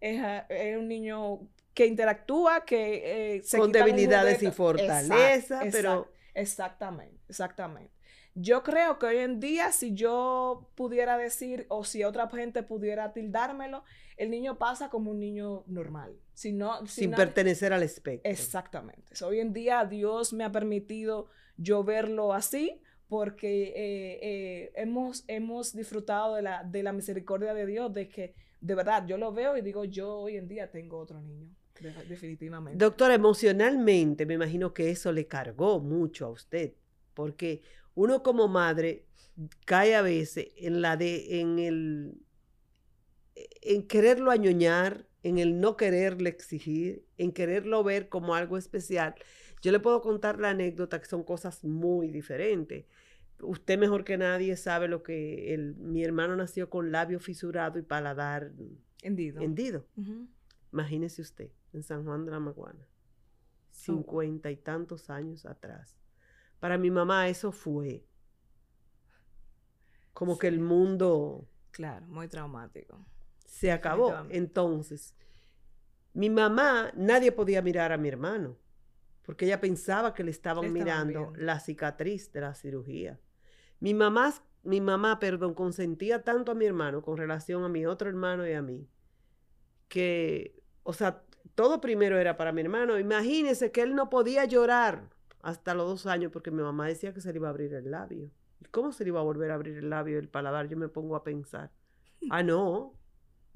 es, 0.00 0.76
un 0.78 0.88
niño 0.88 1.48
que 1.74 1.86
interactúa, 1.86 2.64
que 2.64 3.36
eh, 3.36 3.42
se 3.42 3.58
Con 3.58 3.72
debilidades 3.72 4.42
y 4.42 4.50
fortalezas, 4.50 5.66
pero... 5.72 6.08
Exactamente, 6.34 7.20
exactamente. 7.28 7.92
Yo 8.34 8.64
creo 8.64 8.98
que 8.98 9.06
hoy 9.06 9.18
en 9.18 9.38
día, 9.38 9.70
si 9.70 9.94
yo 9.94 10.68
pudiera 10.74 11.16
decir, 11.16 11.66
o 11.68 11.84
si 11.84 12.02
otra 12.02 12.28
gente 12.28 12.64
pudiera 12.64 13.12
tildármelo, 13.12 13.84
el 14.16 14.30
niño 14.30 14.58
pasa 14.58 14.90
como 14.90 15.12
un 15.12 15.20
niño 15.20 15.62
normal. 15.68 16.16
Si 16.32 16.52
no, 16.52 16.84
Sin 16.86 17.12
pertenecer 17.12 17.72
al 17.72 17.84
espectro. 17.84 18.28
Exactamente. 18.28 19.12
hoy 19.24 19.38
en 19.38 19.52
día 19.52 19.84
Dios 19.84 20.32
me 20.32 20.42
ha 20.42 20.50
permitido 20.50 21.28
yo 21.56 21.84
verlo 21.84 22.32
así, 22.32 22.80
porque 23.08 23.68
eh, 23.68 24.18
eh, 24.22 24.72
hemos, 24.74 25.24
hemos 25.28 25.72
disfrutado 25.72 26.34
de 26.34 26.42
la, 26.42 26.64
de 26.64 26.82
la 26.82 26.92
misericordia 26.92 27.54
de 27.54 27.66
Dios, 27.66 27.94
de 27.94 28.08
que 28.08 28.34
de 28.64 28.74
verdad 28.74 29.06
yo 29.06 29.18
lo 29.18 29.30
veo 29.30 29.56
y 29.58 29.60
digo, 29.60 29.84
yo 29.84 30.20
hoy 30.20 30.36
en 30.36 30.48
día 30.48 30.70
tengo 30.70 30.98
otro 30.98 31.20
niño, 31.20 31.50
definitivamente. 32.08 32.82
Doctora, 32.82 33.12
emocionalmente 33.12 34.24
me 34.24 34.34
imagino 34.34 34.72
que 34.72 34.90
eso 34.90 35.12
le 35.12 35.26
cargó 35.26 35.80
mucho 35.80 36.24
a 36.24 36.30
usted, 36.30 36.72
porque 37.12 37.60
uno 37.94 38.22
como 38.22 38.48
madre 38.48 39.04
cae 39.66 39.94
a 39.94 40.00
veces 40.00 40.48
en 40.56 40.80
la 40.80 40.96
de, 40.96 41.40
en 41.40 41.58
el, 41.58 42.14
en 43.34 43.86
quererlo 43.86 44.30
añoñar, 44.30 45.06
en 45.22 45.36
el 45.36 45.60
no 45.60 45.76
quererle 45.76 46.30
exigir, 46.30 47.04
en 47.18 47.32
quererlo 47.32 47.84
ver 47.84 48.08
como 48.08 48.34
algo 48.34 48.56
especial. 48.56 49.14
Yo 49.60 49.72
le 49.72 49.80
puedo 49.80 50.00
contar 50.00 50.40
la 50.40 50.50
anécdota 50.50 51.02
que 51.02 51.06
son 51.06 51.22
cosas 51.22 51.64
muy 51.64 52.08
diferentes. 52.08 52.86
Usted 53.44 53.78
mejor 53.78 54.04
que 54.04 54.16
nadie 54.16 54.56
sabe 54.56 54.88
lo 54.88 55.02
que 55.02 55.54
el, 55.54 55.76
mi 55.76 56.02
hermano 56.04 56.36
nació 56.36 56.70
con 56.70 56.92
labio 56.92 57.20
fisurado 57.20 57.78
y 57.78 57.82
paladar 57.82 58.52
hendido. 59.02 59.40
hendido. 59.40 59.86
Imagínese 60.72 61.22
usted, 61.22 61.50
en 61.72 61.82
San 61.82 62.04
Juan 62.04 62.24
de 62.24 62.32
la 62.32 62.40
Maguana, 62.40 62.86
cincuenta 63.70 64.50
y 64.50 64.56
tantos 64.56 65.10
años 65.10 65.46
atrás. 65.46 65.96
Para 66.58 66.78
mi 66.78 66.90
mamá 66.90 67.28
eso 67.28 67.52
fue 67.52 68.06
como 70.12 70.38
que 70.38 70.48
el 70.48 70.60
mundo... 70.60 71.48
Claro, 71.70 72.06
muy 72.06 72.28
traumático. 72.28 73.04
Se 73.44 73.72
acabó. 73.72 74.14
Entonces, 74.30 75.14
mi 76.12 76.30
mamá, 76.30 76.92
nadie 76.96 77.32
podía 77.32 77.62
mirar 77.62 77.92
a 77.92 77.98
mi 77.98 78.08
hermano 78.08 78.56
porque 79.24 79.46
ella 79.46 79.60
pensaba 79.60 80.14
que 80.14 80.22
le 80.22 80.30
estaban 80.30 80.72
mirando 80.72 81.32
la 81.36 81.58
cicatriz 81.58 82.30
de 82.32 82.40
la 82.42 82.54
cirugía. 82.54 83.18
Mi 83.84 83.92
mamá, 83.92 84.32
mi 84.62 84.80
mamá, 84.80 85.18
perdón, 85.18 85.52
consentía 85.52 86.22
tanto 86.22 86.52
a 86.52 86.54
mi 86.54 86.64
hermano 86.64 87.02
con 87.02 87.18
relación 87.18 87.64
a 87.64 87.68
mi 87.68 87.84
otro 87.84 88.08
hermano 88.08 88.48
y 88.48 88.54
a 88.54 88.62
mí, 88.62 88.88
que, 89.88 90.62
o 90.84 90.94
sea, 90.94 91.22
todo 91.54 91.82
primero 91.82 92.18
era 92.18 92.38
para 92.38 92.52
mi 92.52 92.62
hermano. 92.62 92.98
Imagínese 92.98 93.70
que 93.72 93.82
él 93.82 93.94
no 93.94 94.08
podía 94.08 94.46
llorar 94.46 95.10
hasta 95.42 95.74
los 95.74 95.86
dos 95.86 96.06
años 96.06 96.32
porque 96.32 96.50
mi 96.50 96.62
mamá 96.62 96.86
decía 96.86 97.12
que 97.12 97.20
se 97.20 97.30
le 97.30 97.38
iba 97.38 97.48
a 97.48 97.50
abrir 97.50 97.74
el 97.74 97.90
labio. 97.90 98.30
¿Cómo 98.70 98.90
se 98.90 99.04
le 99.04 99.10
iba 99.10 99.20
a 99.20 99.24
volver 99.24 99.50
a 99.50 99.54
abrir 99.54 99.76
el 99.76 99.90
labio, 99.90 100.18
el 100.18 100.28
paladar? 100.28 100.66
Yo 100.68 100.78
me 100.78 100.88
pongo 100.88 101.14
a 101.14 101.22
pensar. 101.22 101.70
Ah, 102.30 102.42
no. 102.42 102.94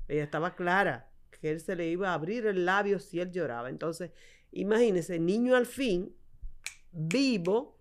Ella 0.09 0.25
estaba 0.25 0.55
clara 0.55 1.11
que 1.41 1.51
él 1.51 1.61
se 1.61 1.75
le 1.75 1.89
iba 1.89 2.11
a 2.11 2.15
abrir 2.15 2.47
el 2.47 2.67
labio 2.67 2.99
si 2.99 3.19
él 3.19 3.31
lloraba. 3.33 3.71
Entonces, 3.71 4.11
Imagínense, 4.53 5.19
niño 5.19 5.57
al 5.57 5.67
fin, 5.67 6.13
vivo, 6.93 7.77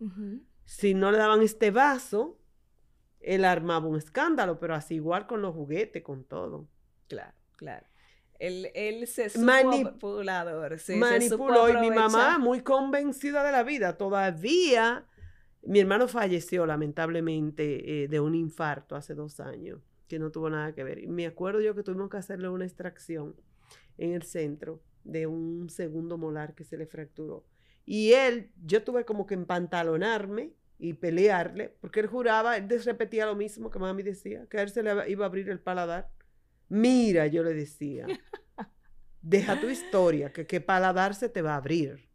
si 0.67 0.93
no 0.93 1.13
le 1.13 1.17
daban 1.17 1.41
este 1.41 1.71
vaso, 1.71 2.37
él 3.21 3.45
armaba 3.45 3.87
un 3.87 3.95
escándalo, 3.97 4.59
pero 4.59 4.75
así 4.75 4.95
igual 4.95 5.25
con 5.25 5.41
los 5.41 5.55
juguetes, 5.55 6.03
con 6.03 6.25
todo. 6.25 6.67
Claro, 7.07 7.33
claro. 7.55 7.87
Él, 8.37 8.69
él 8.75 9.07
se 9.07 9.29
supo 9.29 9.45
manipulador. 9.45 10.77
manipuló 10.89 11.69
y 11.69 11.77
mi 11.77 11.89
mamá 11.89 12.37
muy 12.37 12.61
convencida 12.61 13.45
de 13.45 13.53
la 13.53 13.63
vida. 13.63 13.97
Todavía 13.97 15.07
mi 15.63 15.79
hermano 15.79 16.09
falleció 16.09 16.65
lamentablemente 16.65 18.03
eh, 18.03 18.07
de 18.09 18.19
un 18.19 18.35
infarto 18.35 18.97
hace 18.97 19.15
dos 19.15 19.39
años, 19.39 19.79
que 20.09 20.19
no 20.19 20.31
tuvo 20.31 20.49
nada 20.49 20.73
que 20.73 20.83
ver. 20.83 20.99
Y 20.99 21.07
me 21.07 21.25
acuerdo 21.25 21.61
yo 21.61 21.75
que 21.75 21.83
tuvimos 21.83 22.09
que 22.09 22.17
hacerle 22.17 22.49
una 22.49 22.65
extracción 22.65 23.37
en 23.97 24.11
el 24.11 24.23
centro 24.23 24.81
de 25.05 25.27
un 25.27 25.69
segundo 25.69 26.17
molar 26.17 26.55
que 26.55 26.65
se 26.65 26.77
le 26.77 26.87
fracturó. 26.87 27.45
Y 27.87 28.11
él, 28.11 28.51
yo 28.65 28.83
tuve 28.83 29.05
como 29.05 29.25
que 29.25 29.33
empantalonarme 29.33 30.51
y 30.77 30.93
pelearle, 30.93 31.73
porque 31.79 32.01
él 32.01 32.07
juraba, 32.07 32.57
él 32.57 32.67
repetía 32.83 33.25
lo 33.25 33.33
mismo 33.33 33.71
que 33.71 33.79
mami 33.79 34.03
decía, 34.03 34.45
que 34.49 34.57
a 34.57 34.61
él 34.63 34.69
se 34.69 34.83
le 34.83 35.09
iba 35.09 35.23
a 35.23 35.27
abrir 35.29 35.49
el 35.49 35.61
paladar. 35.61 36.11
Mira, 36.67 37.27
yo 37.27 37.43
le 37.43 37.53
decía, 37.53 38.05
deja 39.21 39.61
tu 39.61 39.69
historia, 39.69 40.33
que 40.33 40.45
qué 40.45 40.59
paladar 40.59 41.15
se 41.15 41.29
te 41.29 41.41
va 41.41 41.53
a 41.53 41.57
abrir. 41.57 42.09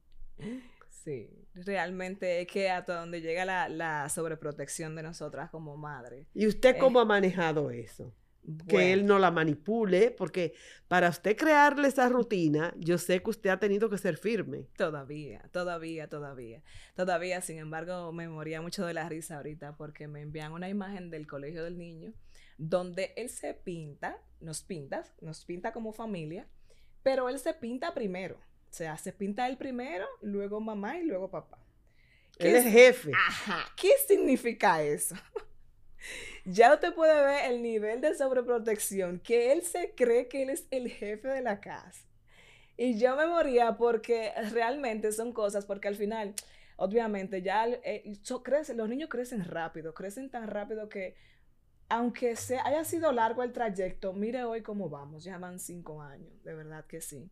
Sí, 0.91 1.31
realmente 1.55 2.43
es 2.43 2.49
que 2.49 2.69
hasta 2.69 3.01
donde 3.01 3.23
llega 3.23 3.47
la, 3.47 4.09
sobreprotección 4.11 4.95
de 4.95 5.03
nosotras 5.03 5.49
como 5.49 5.79
madres. 5.79 6.27
¿Y 6.35 6.47
usted 6.47 6.77
cómo 6.77 7.01
ha 7.01 7.07
manejado 7.07 7.71
eso? 7.71 8.15
Que 8.69 8.93
él 8.93 9.07
no 9.07 9.19
la 9.19 9.31
manipule, 9.31 10.11
porque 10.11 10.55
para 10.89 11.09
usted 11.09 11.37
crearle 11.37 11.89
esa 11.89 12.09
rutina, 12.09 12.75
yo 12.77 12.99
sé 12.99 13.23
que 13.23 13.31
usted 13.31 13.51
ha 13.51 13.59
tenido 13.59 13.89
que 13.89 13.99
ser 13.99 14.17
firme. 14.17 14.67
Todavía, 14.77 15.49
todavía, 15.53 16.09
todavía. 16.09 16.63
Todavía, 16.95 17.41
sin 17.41 17.59
embargo, 17.59 18.13
me 18.13 18.29
moría 18.29 18.61
mucho 18.61 18.85
de 18.85 18.95
la 18.95 19.09
risa 19.09 19.37
ahorita 19.37 19.77
porque 19.77 20.09
me 20.09 20.21
envían 20.21 20.53
una 20.53 20.69
imagen 20.69 21.11
del 21.11 21.27
colegio 21.27 21.65
del 21.65 21.79
niño 21.79 22.13
donde 22.59 23.13
él 23.17 23.29
se 23.29 23.55
pinta, 23.55 24.19
nos 24.41 24.63
pinta, 24.63 25.05
nos 25.21 25.45
pinta 25.45 25.73
como 25.73 25.93
familia, 25.93 26.47
pero 27.03 27.29
él 27.29 27.39
se 27.39 27.55
pinta 27.55 27.95
primero. 27.95 28.37
O 28.71 28.75
sea, 28.75 28.97
se 28.97 29.13
pinta 29.13 29.49
él 29.49 29.57
primero, 29.57 30.07
luego 30.21 30.61
mamá 30.61 30.99
y 30.99 31.05
luego 31.05 31.31
papá. 31.31 31.59
Él 32.39 32.57
es 32.57 32.65
jefe. 32.65 33.13
Ajá. 33.15 33.65
¿Qué 33.77 33.91
significa 34.07 34.83
eso? 34.83 35.15
Ya 36.45 36.75
usted 36.75 36.95
puede 36.95 37.15
ver 37.25 37.53
el 37.53 37.62
nivel 37.62 38.01
de 38.01 38.15
sobreprotección, 38.15 39.21
que 39.21 39.53
él 39.53 39.62
se 39.62 39.95
cree 39.95 40.29
que 40.29 40.43
él 40.43 40.51
es 40.51 40.67
el 40.71 40.88
jefe 40.91 41.29
de 41.29 41.43
la 41.43 41.61
casa. 41.61 42.07
Y 42.77 42.99
yo 42.99 43.17
me 43.17 43.27
moría 43.27 43.77
porque 43.77 44.33
realmente 44.51 45.12
son 45.12 45.33
cosas, 45.33 45.67
porque 45.67 45.88
al 45.88 45.97
final, 45.97 46.35
obviamente, 46.77 47.43
ya 47.43 47.67
eh, 47.69 48.03
los 48.75 48.88
niños 48.88 49.09
crecen 49.09 49.45
rápido, 49.45 49.95
crecen 49.95 50.31
tan 50.31 50.49
rápido 50.49 50.88
que 50.88 51.15
aunque 51.88 52.37
se, 52.37 52.59
haya 52.59 52.85
sido 52.85 53.12
largo 53.12 53.43
el 53.43 53.53
trayecto, 53.53 54.15
mire 54.15 54.45
hoy 54.45 54.62
cómo 54.62 54.88
vamos, 54.88 55.25
ya 55.25 55.37
van 55.37 55.59
cinco 55.59 56.01
años, 56.01 56.43
de 56.43 56.55
verdad 56.55 56.87
que 56.87 57.03
sí. 57.03 57.31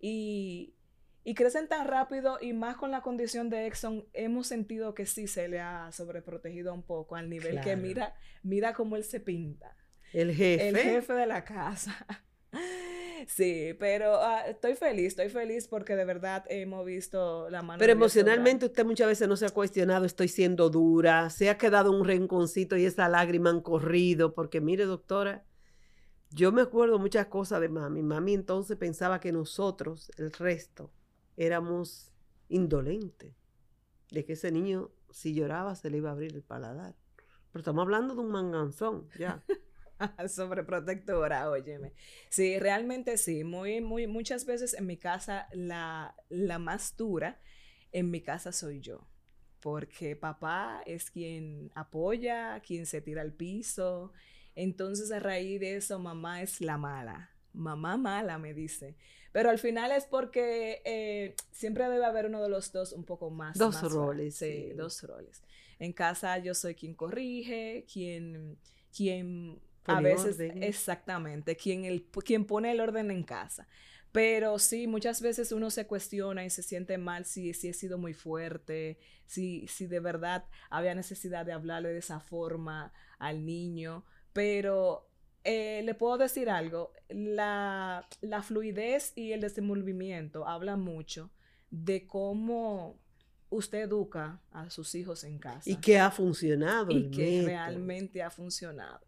Y, 0.00 0.74
y 1.24 1.34
crecen 1.34 1.68
tan 1.68 1.86
rápido 1.86 2.38
y 2.40 2.52
más 2.52 2.76
con 2.76 2.90
la 2.90 3.02
condición 3.02 3.50
de 3.50 3.66
Exxon, 3.66 4.06
hemos 4.12 4.46
sentido 4.46 4.94
que 4.94 5.06
sí 5.06 5.26
se 5.26 5.48
le 5.48 5.60
ha 5.60 5.92
sobreprotegido 5.92 6.72
un 6.72 6.82
poco 6.82 7.16
al 7.16 7.28
nivel 7.28 7.60
que 7.60 7.76
mira, 7.76 8.14
mira 8.42 8.72
cómo 8.72 8.96
él 8.96 9.04
se 9.04 9.20
pinta. 9.20 9.76
El 10.12 10.32
jefe. 10.32 10.68
El 10.68 10.76
jefe 10.76 11.12
de 11.12 11.26
la 11.26 11.44
casa. 11.44 12.06
Sí, 13.26 13.76
pero 13.78 14.16
ah, 14.16 14.46
estoy 14.48 14.74
feliz, 14.74 15.08
estoy 15.08 15.28
feliz 15.28 15.68
porque 15.68 15.94
de 15.94 16.06
verdad 16.06 16.44
hemos 16.48 16.86
visto 16.86 17.50
la 17.50 17.62
mano. 17.62 17.78
Pero 17.78 17.92
emocionalmente 17.92 18.64
usted 18.66 18.84
muchas 18.84 19.08
veces 19.08 19.28
no 19.28 19.36
se 19.36 19.44
ha 19.44 19.50
cuestionado, 19.50 20.06
estoy 20.06 20.28
siendo 20.28 20.70
dura, 20.70 21.28
se 21.28 21.50
ha 21.50 21.58
quedado 21.58 21.92
un 21.92 22.04
rinconcito 22.04 22.78
y 22.78 22.86
esa 22.86 23.08
lágrima 23.10 23.50
han 23.50 23.60
corrido, 23.60 24.34
porque 24.34 24.62
mire 24.62 24.86
doctora, 24.86 25.44
yo 26.30 26.50
me 26.50 26.62
acuerdo 26.62 26.98
muchas 26.98 27.26
cosas 27.26 27.60
de 27.60 27.68
mami. 27.68 28.02
Mami 28.02 28.34
entonces 28.34 28.76
pensaba 28.76 29.20
que 29.20 29.32
nosotros, 29.32 30.10
el 30.16 30.32
resto, 30.32 30.90
éramos 31.40 32.12
indolentes, 32.48 33.34
de 34.10 34.24
que 34.26 34.34
ese 34.34 34.52
niño 34.52 34.90
si 35.10 35.34
lloraba 35.34 35.74
se 35.74 35.88
le 35.88 35.96
iba 35.96 36.10
a 36.10 36.12
abrir 36.12 36.34
el 36.34 36.42
paladar. 36.42 36.94
Pero 37.50 37.60
estamos 37.60 37.82
hablando 37.82 38.14
de 38.14 38.20
un 38.20 38.30
manganzón, 38.30 39.08
ya. 39.18 39.42
Sobreprotectora, 40.28 41.50
óyeme. 41.50 41.94
Sí, 42.28 42.58
realmente 42.58 43.16
sí. 43.16 43.42
Muy, 43.42 43.80
muy, 43.80 44.06
muchas 44.06 44.44
veces 44.44 44.74
en 44.74 44.86
mi 44.86 44.98
casa 44.98 45.48
la, 45.52 46.14
la 46.28 46.58
más 46.58 46.96
dura 46.96 47.40
en 47.90 48.10
mi 48.10 48.20
casa 48.20 48.52
soy 48.52 48.80
yo. 48.80 49.08
Porque 49.60 50.16
papá 50.16 50.82
es 50.84 51.10
quien 51.10 51.70
apoya, 51.74 52.60
quien 52.60 52.84
se 52.84 53.00
tira 53.00 53.22
al 53.22 53.32
piso. 53.32 54.12
Entonces, 54.54 55.10
a 55.10 55.20
raíz 55.20 55.58
de 55.60 55.76
eso, 55.76 55.98
mamá 55.98 56.42
es 56.42 56.60
la 56.60 56.76
mala. 56.76 57.30
Mamá 57.52 57.96
mala, 57.96 58.38
me 58.38 58.52
dice. 58.52 58.96
Pero 59.32 59.50
al 59.50 59.58
final 59.58 59.92
es 59.92 60.06
porque 60.06 60.82
eh, 60.84 61.34
siempre 61.52 61.88
debe 61.88 62.04
haber 62.04 62.26
uno 62.26 62.42
de 62.42 62.48
los 62.48 62.72
dos 62.72 62.92
un 62.92 63.04
poco 63.04 63.30
más. 63.30 63.56
Dos 63.56 63.80
roles. 63.92 64.36
Sí, 64.36 64.72
dos 64.74 65.02
roles. 65.02 65.42
En 65.78 65.92
casa 65.92 66.38
yo 66.38 66.54
soy 66.54 66.74
quien 66.74 66.94
corrige, 66.94 67.86
quien, 67.90 68.58
quien 68.94 69.60
a 69.84 70.00
veces, 70.00 70.38
exactamente, 70.40 71.56
quien, 71.56 71.84
el, 71.84 72.04
quien 72.24 72.44
pone 72.44 72.72
el 72.72 72.80
orden 72.80 73.10
en 73.10 73.22
casa. 73.22 73.66
Pero 74.12 74.58
sí, 74.58 74.88
muchas 74.88 75.22
veces 75.22 75.52
uno 75.52 75.70
se 75.70 75.86
cuestiona 75.86 76.44
y 76.44 76.50
se 76.50 76.64
siente 76.64 76.98
mal 76.98 77.24
si, 77.24 77.54
si 77.54 77.68
he 77.68 77.72
sido 77.72 77.96
muy 77.96 78.12
fuerte, 78.12 78.98
si, 79.26 79.66
si 79.68 79.86
de 79.86 80.00
verdad 80.00 80.44
había 80.68 80.94
necesidad 80.96 81.46
de 81.46 81.52
hablarle 81.52 81.90
de 81.90 81.98
esa 81.98 82.18
forma 82.18 82.92
al 83.18 83.46
niño. 83.46 84.04
Pero 84.32 85.09
eh, 85.44 85.82
le 85.84 85.94
puedo 85.94 86.18
decir 86.18 86.50
algo, 86.50 86.92
la, 87.08 88.06
fluidez 88.42 89.12
y 89.16 89.32
el 89.32 89.40
desenvolvimiento 89.40 90.46
hablan 90.46 90.80
mucho 90.80 91.30
de 91.70 92.06
cómo 92.06 92.98
usted 93.48 93.80
educa 93.80 94.40
a 94.52 94.68
sus 94.70 94.94
hijos 94.94 95.24
en 95.24 95.38
casa. 95.38 95.68
Y 95.68 95.76
que 95.76 95.98
ha 95.98 96.10
funcionado. 96.10 96.90
Y 96.90 97.10
que 97.10 97.42
realmente 97.42 98.22
ha 98.22 98.30
funcionado. 98.30 99.00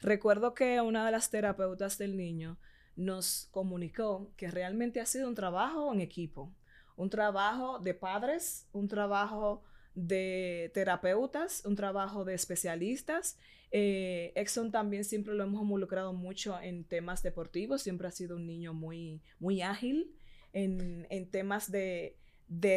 Recuerdo 0.00 0.54
que 0.54 0.80
una 0.80 1.04
de 1.04 1.12
las 1.12 1.30
terapeutas 1.30 1.98
del 1.98 2.16
niño 2.16 2.58
nos 2.96 3.48
comunicó 3.50 4.32
que 4.36 4.50
realmente 4.50 5.00
ha 5.00 5.06
sido 5.06 5.28
un 5.28 5.34
trabajo 5.34 5.92
en 5.92 6.00
equipo, 6.00 6.52
un 6.96 7.10
trabajo 7.10 7.78
de 7.78 7.94
padres, 7.94 8.68
un 8.72 8.88
trabajo 8.88 9.62
de 9.94 10.70
terapeutas, 10.74 11.64
un 11.64 11.76
trabajo 11.76 12.24
de 12.24 12.34
especialistas 12.34 13.38
eh, 13.76 14.30
Exxon 14.36 14.70
también 14.70 15.02
siempre 15.02 15.34
lo 15.34 15.42
hemos 15.42 15.60
involucrado 15.62 16.12
mucho 16.12 16.60
en 16.60 16.84
temas 16.84 17.24
deportivos, 17.24 17.82
siempre 17.82 18.06
ha 18.06 18.12
sido 18.12 18.36
un 18.36 18.46
niño 18.46 18.72
muy, 18.72 19.20
muy 19.40 19.62
ágil 19.62 20.14
en, 20.52 21.28
temas 21.32 21.72
de, 21.72 22.16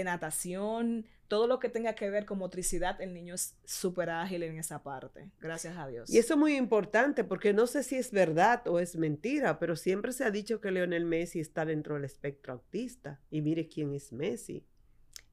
natación, 0.03 1.05
todo 1.27 1.45
lo 1.45 1.59
que 1.59 1.69
tenga 1.69 1.93
que 1.93 2.09
ver 2.09 2.25
con 2.25 2.39
motricidad, 2.39 2.99
el 2.99 3.13
niño 3.13 3.35
es 3.35 3.55
súper 3.63 4.09
ágil 4.09 4.41
en 4.41 4.57
esa 4.57 4.81
parte, 4.81 5.29
gracias 5.39 5.77
a 5.77 5.85
Dios. 5.85 6.09
Y 6.09 6.17
eso 6.17 6.33
es 6.33 6.39
muy 6.39 6.55
importante 6.55 7.23
porque 7.23 7.53
no 7.53 7.67
sé 7.67 7.83
si 7.83 7.95
es 7.95 8.11
verdad 8.11 8.67
o 8.67 8.79
es 8.79 8.95
mentira, 8.95 9.59
pero 9.59 9.75
siempre 9.75 10.13
se 10.13 10.23
ha 10.23 10.31
dicho 10.31 10.59
que 10.61 10.71
Leonel 10.71 11.05
Messi 11.05 11.39
está 11.39 11.63
dentro 11.63 11.93
del 11.93 12.05
espectro 12.05 12.53
autista. 12.53 13.19
Y 13.29 13.43
mire 13.43 13.67
quién 13.67 13.93
es 13.93 14.11
Messi. 14.11 14.65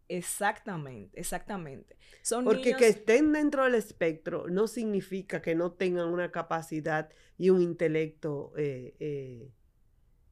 Exactamente, 0.09 1.19
exactamente. 1.19 1.97
Son 2.23 2.45
Porque 2.45 2.75
que 2.77 2.88
estén 2.88 3.33
dentro 3.33 3.64
del 3.64 3.75
espectro 3.75 4.47
no 4.49 4.67
significa 4.67 5.40
que 5.40 5.55
no 5.55 5.73
tengan 5.73 6.09
una 6.09 6.31
capacidad 6.31 7.11
y 7.38 7.51
un 7.51 7.62
intelecto 7.62 8.53
eh, 8.57 8.95
eh, 9.01 9.51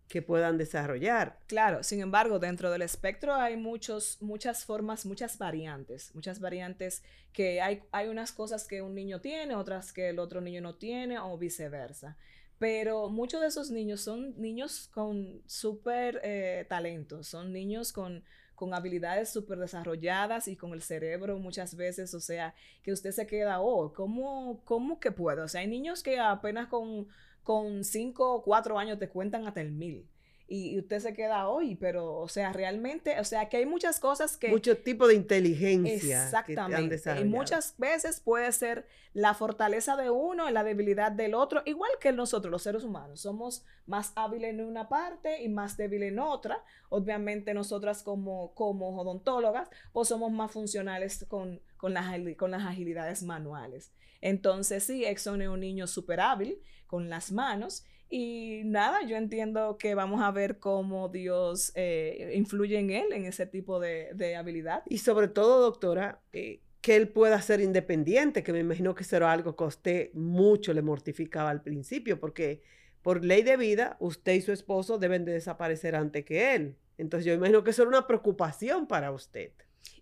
que 0.09 0.21
puedan 0.21 0.59
desarrollar. 0.59 1.39
Claro, 1.47 1.83
sin 1.83 2.01
embargo, 2.01 2.39
dentro 2.39 2.71
del 2.71 2.83
espectro 2.83 3.35
hay 3.35 3.57
muchos, 3.57 4.21
muchas 4.21 4.67
formas, 4.67 5.07
muchas 5.07 5.39
variantes, 5.39 6.15
muchas 6.15 6.39
variantes 6.39 7.03
que 7.33 7.63
hay, 7.63 7.83
hay 7.93 8.09
unas 8.09 8.31
cosas 8.33 8.67
que 8.67 8.83
un 8.83 8.95
niño 8.95 9.23
tiene, 9.23 9.55
otras 9.55 9.91
que 9.93 10.11
el 10.11 10.19
otro 10.19 10.43
niño 10.43 10.61
no 10.61 10.75
tiene 10.75 11.19
o 11.19 11.39
viceversa. 11.39 12.19
Pero 12.59 13.09
muchos 13.09 13.41
de 13.41 13.47
esos 13.47 13.71
niños 13.71 14.03
son 14.03 14.41
niños 14.41 14.91
con 14.93 15.43
súper 15.47 16.21
eh, 16.23 16.67
talentos, 16.69 17.27
son 17.27 17.51
niños 17.51 17.93
con 17.93 18.23
con 18.63 18.75
habilidades 18.75 19.29
súper 19.29 19.59
desarrolladas 19.59 20.47
y 20.47 20.55
con 20.55 20.73
el 20.73 20.83
cerebro 20.83 21.37
muchas 21.37 21.75
veces, 21.75 22.15
o 22.15 22.21
sea, 22.21 22.55
que 22.85 22.93
usted 22.93 23.11
se 23.11 23.27
queda, 23.27 23.61
oh, 23.61 23.93
¿cómo, 23.93 24.61
cómo 24.65 25.01
que 25.01 25.11
puedo? 25.11 25.43
O 25.43 25.49
sea, 25.49 25.63
hay 25.63 25.67
niños 25.67 26.05
que 26.05 26.21
apenas 26.21 26.69
con, 26.69 27.09
con 27.43 27.83
cinco 27.83 28.35
o 28.35 28.43
cuatro 28.45 28.79
años 28.79 29.01
te 29.01 29.09
cuentan 29.09 29.49
hasta 29.49 29.63
el 29.63 29.73
mil 29.73 30.07
y, 30.49 30.79
usted 30.79 30.99
se 30.99 31.15
queda 31.15 31.49
hoy, 31.49 31.77
pero, 31.77 32.15
o 32.15 32.29
sea, 32.29 32.53
realmente, 32.53 33.19
o 33.19 33.25
sea, 33.25 33.49
que 33.49 33.59
hay 33.59 33.67
muchas 33.67 34.01
cosas 34.01 34.37
que... 34.37 34.49
Mucho 34.49 34.77
tipo 34.77 35.07
de 35.07 35.15
inteligencia. 35.15 36.25
Exactamente. 36.25 37.01
y 37.21 37.25
muchas 37.25 37.75
veces 37.79 38.21
puede 38.21 38.51
ser 38.53 38.87
la 39.15 39.35
fortaleza 39.35 39.97
de 39.97 40.11
uno 40.11 40.49
y 40.49 40.53
la 40.53 40.65
debilidad 40.65 41.13
del 41.13 41.35
otro, 41.35 41.63
igual 41.65 41.91
que 42.01 42.13
nosotros, 42.13 42.51
los 42.51 42.63
seres 42.63 42.85
humanos. 42.85 43.21
Somos 43.21 43.65
más 43.87 44.13
hábiles 44.15 44.51
en 44.51 44.65
una 44.65 44.89
parte 44.89 45.43
y 45.43 45.49
más 45.49 45.77
débiles 45.77 46.13
en 46.13 46.19
otra. 46.19 46.63
Obviamente 46.89 47.55
nosotras 47.55 48.03
como, 48.03 48.55
como 48.55 49.01
odontólogas, 49.01 49.69
pues 49.93 50.09
somos 50.09 50.33
más 50.33 50.51
funcionales 50.51 51.25
con, 51.29 51.61
con, 51.77 51.95
las, 51.95 52.07
con 52.37 52.51
las 52.51 52.65
agilidades 52.65 53.23
manuales. 53.23 53.93
Entonces, 54.21 54.85
sí, 54.85 55.05
Exxon 55.05 55.43
es 55.43 55.49
un 55.49 55.61
niño 55.61 55.87
súper 55.87 56.21
hábil 56.21 56.63
con 56.87 57.11
las 57.11 57.33
manos 57.33 57.85
y 58.15 58.61
nada, 58.67 59.07
yo 59.07 59.17
entiendo 59.17 59.79
que 59.79 59.95
vamos 59.95 60.21
a 60.21 60.31
ver 60.31 60.59
cómo 60.59 61.09
Dios 61.09 61.73
eh, 61.75 62.33
influye 62.35 62.79
en 62.79 62.91
él, 62.91 63.11
en 63.15 63.25
ese 63.25 63.47
tipo 63.47 63.81
de, 63.81 64.37
habilidad. 64.37 64.83
Y 64.87 64.99
sobre 64.99 65.29
todo, 65.29 65.63
doctora, 65.63 66.21
eh, 66.35 66.61
que 66.83 66.97
él 66.97 67.09
pueda 67.09 67.41
ser 67.41 67.63
independiente, 67.63 68.43
que 68.43 68.53
me 68.53 68.59
imagino 68.59 68.95
que 68.95 69.05
será 69.05 69.33
algo 69.33 69.57
que 69.57 69.65
a 69.65 69.69
usted 69.69 70.11
mucho 70.13 70.75
le 70.75 70.83
mortificaba 70.83 71.49
al 71.49 71.63
principio, 71.63 72.21
porque 72.21 72.61
por 73.01 73.25
ley 73.25 73.43
de 73.45 73.57
vida, 73.57 73.97
usted 73.99 74.35
y 74.35 74.43
su 74.43 74.53
esposo 74.53 74.99
deben 74.99 75.25
de 75.25 75.33
desaparecer 75.33 75.97
antes 75.97 76.27
que 76.27 76.55
él. 76.55 76.77
Entonces 76.99 77.25
yo 77.25 77.33
imagino 77.33 77.65
que 77.65 77.71
eso 77.71 77.81
era 77.81 77.89
una 77.89 78.07
preocupación 78.07 78.87
para 78.89 79.11
usted. 79.11 79.53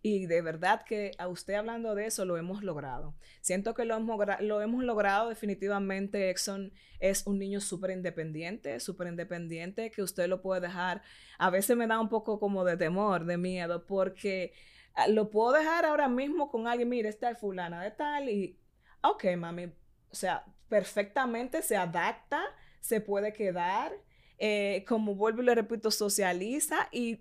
Y 0.03 0.27
de 0.27 0.41
verdad 0.41 0.83
que 0.85 1.13
a 1.19 1.29
usted 1.29 1.55
hablando 1.55 1.95
de 1.95 2.07
eso 2.07 2.25
lo 2.25 2.37
hemos 2.37 2.63
logrado. 2.63 3.15
Siento 3.41 3.75
que 3.75 3.85
lo 3.85 3.97
hemos, 3.97 4.19
lo 4.41 4.61
hemos 4.63 4.85
logrado 4.85 5.29
definitivamente. 5.29 6.31
Exxon 6.31 6.73
es 6.99 7.27
un 7.27 7.39
niño 7.39 7.61
súper 7.61 7.91
independiente, 7.91 8.81
súper 8.81 9.09
independiente, 9.09 9.91
que 9.91 10.03
usted 10.03 10.29
lo 10.29 10.41
puede 10.41 10.63
dejar. 10.63 11.03
A 11.39 11.51
veces 11.51 11.77
me 11.77 11.87
da 11.87 12.01
un 12.01 12.09
poco 12.09 12.41
como 12.41 12.65
de 12.65 12.77
temor, 12.77 13.25
de 13.25 13.37
miedo, 13.37 13.87
porque 13.87 14.53
ah, 14.95 15.09
lo 15.09 15.31
puedo 15.31 15.53
dejar 15.53 15.85
ahora 15.85 16.09
mismo 16.09 16.51
con 16.51 16.67
alguien, 16.67 16.89
mire, 16.89 17.09
está 17.09 17.29
el 17.29 17.37
fulana 17.37 17.83
de 17.83 17.91
tal 17.91 18.29
y, 18.29 18.59
ok, 19.03 19.25
mami, 19.37 19.67
o 19.67 20.15
sea, 20.15 20.45
perfectamente 20.69 21.63
se 21.63 21.77
adapta, 21.77 22.43
se 22.81 23.01
puede 23.01 23.33
quedar, 23.33 23.93
eh, 24.39 24.85
como 24.89 25.15
vuelvo 25.15 25.43
y 25.43 25.45
le 25.45 25.55
repito, 25.55 25.91
socializa 25.91 26.89
y 26.91 27.21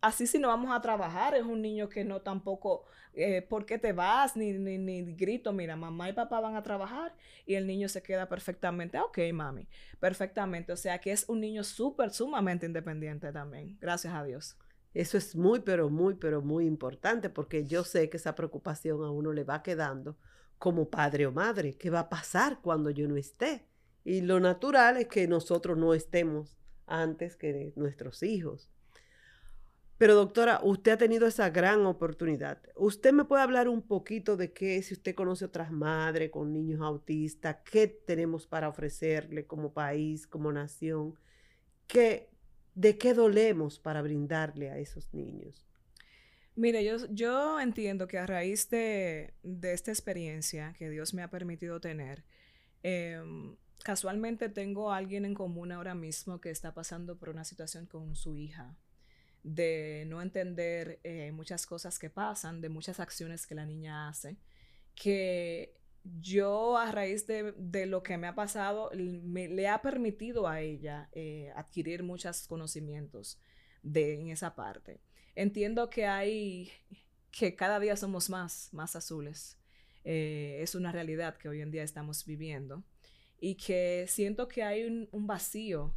así 0.00 0.26
si 0.26 0.38
no 0.38 0.48
vamos 0.48 0.74
a 0.74 0.80
trabajar, 0.80 1.34
es 1.34 1.44
un 1.44 1.62
niño 1.62 1.88
que 1.88 2.04
no 2.04 2.20
tampoco, 2.20 2.84
eh, 3.14 3.42
¿por 3.42 3.66
qué 3.66 3.78
te 3.78 3.92
vas? 3.92 4.36
Ni, 4.36 4.52
ni, 4.52 4.78
ni, 4.78 5.02
grito, 5.14 5.52
mira, 5.52 5.76
mamá 5.76 6.08
y 6.08 6.12
papá 6.12 6.40
van 6.40 6.56
a 6.56 6.62
trabajar 6.62 7.14
y 7.46 7.54
el 7.54 7.66
niño 7.66 7.88
se 7.88 8.02
queda 8.02 8.28
perfectamente, 8.28 8.98
ok, 8.98 9.18
mami, 9.32 9.68
perfectamente. 10.00 10.72
O 10.72 10.76
sea 10.76 10.98
que 11.00 11.12
es 11.12 11.28
un 11.28 11.40
niño 11.40 11.64
súper, 11.64 12.10
sumamente 12.10 12.66
independiente 12.66 13.32
también, 13.32 13.76
gracias 13.80 14.14
a 14.14 14.24
Dios. 14.24 14.56
Eso 14.94 15.18
es 15.18 15.36
muy, 15.36 15.60
pero 15.60 15.90
muy, 15.90 16.14
pero 16.14 16.42
muy 16.42 16.66
importante 16.66 17.28
porque 17.30 17.64
yo 17.64 17.84
sé 17.84 18.08
que 18.08 18.16
esa 18.16 18.34
preocupación 18.34 19.04
a 19.04 19.10
uno 19.10 19.32
le 19.32 19.44
va 19.44 19.62
quedando 19.62 20.16
como 20.58 20.88
padre 20.88 21.26
o 21.26 21.32
madre. 21.32 21.76
¿Qué 21.76 21.90
va 21.90 22.00
a 22.00 22.08
pasar 22.08 22.60
cuando 22.62 22.90
yo 22.90 23.06
no 23.06 23.16
esté? 23.16 23.66
Y 24.04 24.22
lo 24.22 24.40
natural 24.40 24.96
es 24.96 25.08
que 25.08 25.28
nosotros 25.28 25.76
no 25.76 25.92
estemos 25.94 26.56
antes 26.86 27.36
que 27.36 27.72
nuestros 27.76 28.22
hijos. 28.22 28.70
Pero 29.98 30.14
doctora, 30.14 30.60
usted 30.62 30.92
ha 30.92 30.96
tenido 30.96 31.26
esa 31.26 31.50
gran 31.50 31.84
oportunidad. 31.84 32.62
¿Usted 32.76 33.12
me 33.12 33.24
puede 33.24 33.42
hablar 33.42 33.68
un 33.68 33.82
poquito 33.82 34.36
de 34.36 34.52
qué, 34.52 34.80
si 34.80 34.94
usted 34.94 35.16
conoce 35.16 35.44
otras 35.44 35.72
madres 35.72 36.30
con 36.30 36.52
niños 36.52 36.80
autistas, 36.80 37.56
qué 37.68 37.88
tenemos 37.88 38.46
para 38.46 38.68
ofrecerle 38.68 39.44
como 39.44 39.72
país, 39.72 40.28
como 40.28 40.52
nación? 40.52 41.18
¿Qué, 41.88 42.30
¿De 42.76 42.96
qué 42.96 43.12
dolemos 43.12 43.80
para 43.80 44.00
brindarle 44.00 44.70
a 44.70 44.78
esos 44.78 45.12
niños? 45.12 45.66
Mire, 46.54 46.84
yo, 46.84 46.98
yo 47.10 47.58
entiendo 47.58 48.06
que 48.06 48.18
a 48.18 48.26
raíz 48.26 48.70
de, 48.70 49.34
esta 49.62 49.90
experiencia 49.90 50.76
que 50.78 50.90
Dios 50.90 51.12
me 51.12 51.22
ha 51.22 51.28
permitido 51.28 51.80
tener, 51.80 52.24
em, 52.84 53.56
casualmente 53.82 54.48
tengo 54.48 54.92
a 54.92 54.96
alguien 54.96 55.24
en 55.24 55.34
común 55.34 55.72
ahora 55.72 55.96
mismo 55.96 56.40
que 56.40 56.50
está 56.50 56.72
pasando 56.72 57.16
por 57.18 57.30
una 57.30 57.44
situación 57.44 57.86
con 57.86 58.14
su 58.14 58.36
hija 58.36 58.76
de 59.42 60.04
no 60.06 60.20
entender 60.22 61.00
eh, 61.04 61.32
muchas 61.32 61.66
cosas 61.66 61.98
que 61.98 62.10
pasan, 62.10 62.60
de 62.60 62.68
muchas 62.68 63.00
acciones 63.00 63.46
que 63.46 63.54
la 63.54 63.66
niña 63.66 64.08
hace, 64.08 64.36
que 64.94 65.74
yo 66.20 66.76
a 66.76 66.90
raíz 66.90 67.26
de, 67.26 67.86
lo 67.86 68.02
que 68.02 68.16
me 68.16 68.26
ha 68.26 68.34
pasado, 68.34 68.90
me, 68.94 69.48
le 69.48 69.68
ha 69.68 69.82
permitido 69.82 70.48
a 70.48 70.60
ella 70.60 71.08
eh, 71.12 71.52
adquirir 71.54 72.02
muchos 72.02 72.46
conocimientos 72.46 73.40
de, 73.82 74.20
en 74.20 74.28
esa 74.28 74.54
parte. 74.54 75.00
Entiendo 75.34 75.90
que 75.90 76.06
hay, 76.06 76.70
que 77.30 77.54
cada 77.54 77.78
día 77.78 77.96
somos 77.96 78.30
más, 78.30 78.70
más 78.72 78.96
azules. 78.96 79.58
Eh, 80.04 80.58
es 80.62 80.74
una 80.74 80.92
realidad 80.92 81.36
que 81.36 81.48
hoy 81.48 81.60
en 81.60 81.70
día 81.70 81.82
estamos 81.82 82.24
viviendo 82.24 82.82
y 83.40 83.56
que 83.56 84.06
siento 84.08 84.48
que 84.48 84.62
hay 84.62 84.84
un 84.84 85.26
vacío 85.26 85.94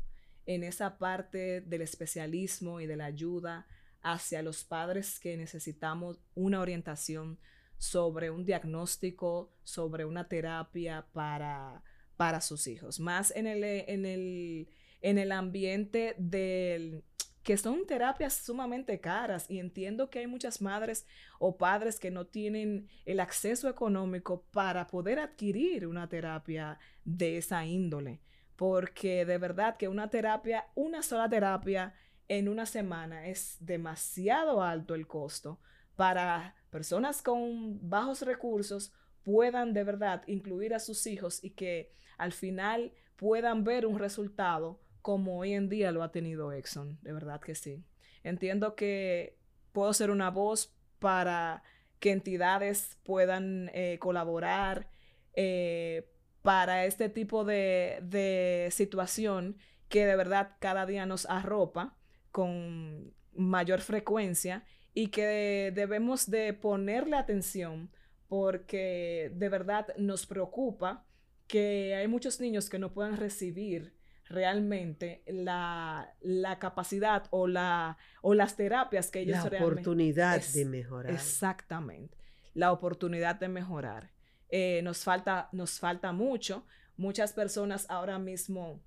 en 0.56 0.64
esa 0.64 0.98
parte 0.98 1.62
del 1.62 1.82
especialismo 1.82 2.82
y 2.82 2.88
de 2.88 2.98
la 2.98 3.06
ayuda 3.06 3.68
hacia 4.02 4.42
los 4.42 4.64
padres 4.64 5.20
que 5.20 5.38
necesitamos 5.38 6.20
una 6.36 6.60
orientación 6.60 7.40
sobre 7.78 8.30
un 8.30 8.46
diagnóstico, 8.46 9.54
sobre 9.64 10.06
una 10.06 10.28
terapia 10.28 11.08
para, 11.14 11.84
para 12.18 12.42
sus 12.42 12.68
hijos, 12.68 13.00
más 13.00 13.32
en 13.36 13.48
el, 13.48 13.64
en 13.64 14.06
el, 14.06 14.68
en 15.02 15.18
el 15.18 15.32
ambiente 15.32 16.16
del 16.18 17.04
que 17.44 17.58
son 17.58 17.88
terapias 17.88 18.34
sumamente 18.34 19.00
caras 19.00 19.50
y 19.50 19.58
entiendo 19.58 20.12
que 20.12 20.20
hay 20.20 20.28
muchas 20.28 20.62
madres 20.62 21.08
o 21.40 21.58
padres 21.58 22.00
que 22.00 22.12
no 22.12 22.28
tienen 22.28 22.88
el 23.06 23.20
acceso 23.20 23.68
económico 23.68 24.44
para 24.52 24.86
poder 24.86 25.18
adquirir 25.18 25.88
una 25.88 26.08
terapia 26.08 26.78
de 27.04 27.38
esa 27.38 27.66
índole 27.66 28.22
porque 28.62 29.26
de 29.26 29.40
verdad 29.40 29.76
que 29.76 29.88
una 29.88 30.12
terapia, 30.12 30.68
una 30.76 31.02
sola 31.02 31.28
terapia 31.28 31.96
en 32.28 32.48
una 32.48 32.68
semana 32.68 33.26
es 33.26 33.58
demasiado 33.60 34.62
alto 34.62 34.94
el 34.94 35.08
costo 35.08 35.60
para 35.96 36.54
personas 36.70 37.24
con 37.24 37.90
bajos 37.90 38.22
recursos 38.22 38.94
puedan 39.24 39.74
de 39.74 39.84
verdad 39.84 40.22
incluir 40.28 40.76
a 40.76 40.80
sus 40.80 41.08
hijos 41.08 41.44
y 41.44 41.56
que 41.56 41.92
al 42.20 42.34
final 42.34 42.94
puedan 43.16 43.64
ver 43.64 43.88
un 43.88 43.98
resultado 43.98 44.80
como 45.02 45.40
hoy 45.40 45.54
en 45.54 45.68
día 45.68 45.92
lo 45.92 46.04
ha 46.04 46.12
tenido 46.12 46.52
Exxon, 46.54 47.00
de 47.02 47.14
verdad 47.14 47.42
que 47.42 47.56
sí. 47.56 47.84
Entiendo 48.24 48.76
que 48.76 49.40
puedo 49.72 49.92
ser 49.92 50.12
una 50.12 50.30
voz 50.30 50.72
para 51.00 51.64
que 52.00 52.12
entidades 52.12 53.00
puedan 53.06 53.72
eh, 53.74 53.98
colaborar, 54.00 54.88
eh, 55.34 56.12
para 56.42 56.86
este 56.86 57.10
tipo 57.10 57.44
de, 57.46 58.70
situación 58.72 59.58
que 59.90 60.06
de 60.06 60.16
verdad 60.16 60.56
cada 60.60 60.86
día 60.86 61.06
nos 61.06 61.26
arropa 61.26 61.96
con 62.32 63.14
mayor 63.34 63.82
frecuencia 63.82 64.64
y 64.94 65.08
que 65.08 65.72
debemos 65.74 66.30
de 66.30 66.54
ponerle 66.54 67.18
atención 67.18 67.92
porque 68.28 69.32
de 69.36 69.50
verdad 69.50 69.88
nos 69.98 70.26
preocupa 70.26 71.06
que 71.48 71.96
hay 71.96 72.08
muchos 72.08 72.40
niños 72.40 72.70
que 72.70 72.80
no 72.80 72.94
puedan 72.94 73.18
recibir 73.18 73.94
realmente 74.32 75.24
la, 75.28 76.16
capacidad 76.60 77.26
o, 77.32 77.48
la, 77.48 77.98
o 78.22 78.34
las 78.34 78.56
terapias 78.56 79.12
que 79.12 79.22
ellos 79.22 79.44
la 79.52 79.58
oportunidad 79.58 80.42
de 80.54 80.66
mejorar. 80.66 81.12
Exactamente, 81.12 82.18
la 82.54 82.72
oportunidad 82.72 83.36
de 83.36 83.50
mejorar. 83.50 84.12
Eh, 84.52 84.82
nos, 84.84 85.04
falta, 85.04 85.50
nos 85.54 85.80
falta 85.80 86.12
mucho. 86.12 86.66
Muchas 86.98 87.34
personas 87.34 87.86
ahora 87.90 88.20
mismo 88.20 88.82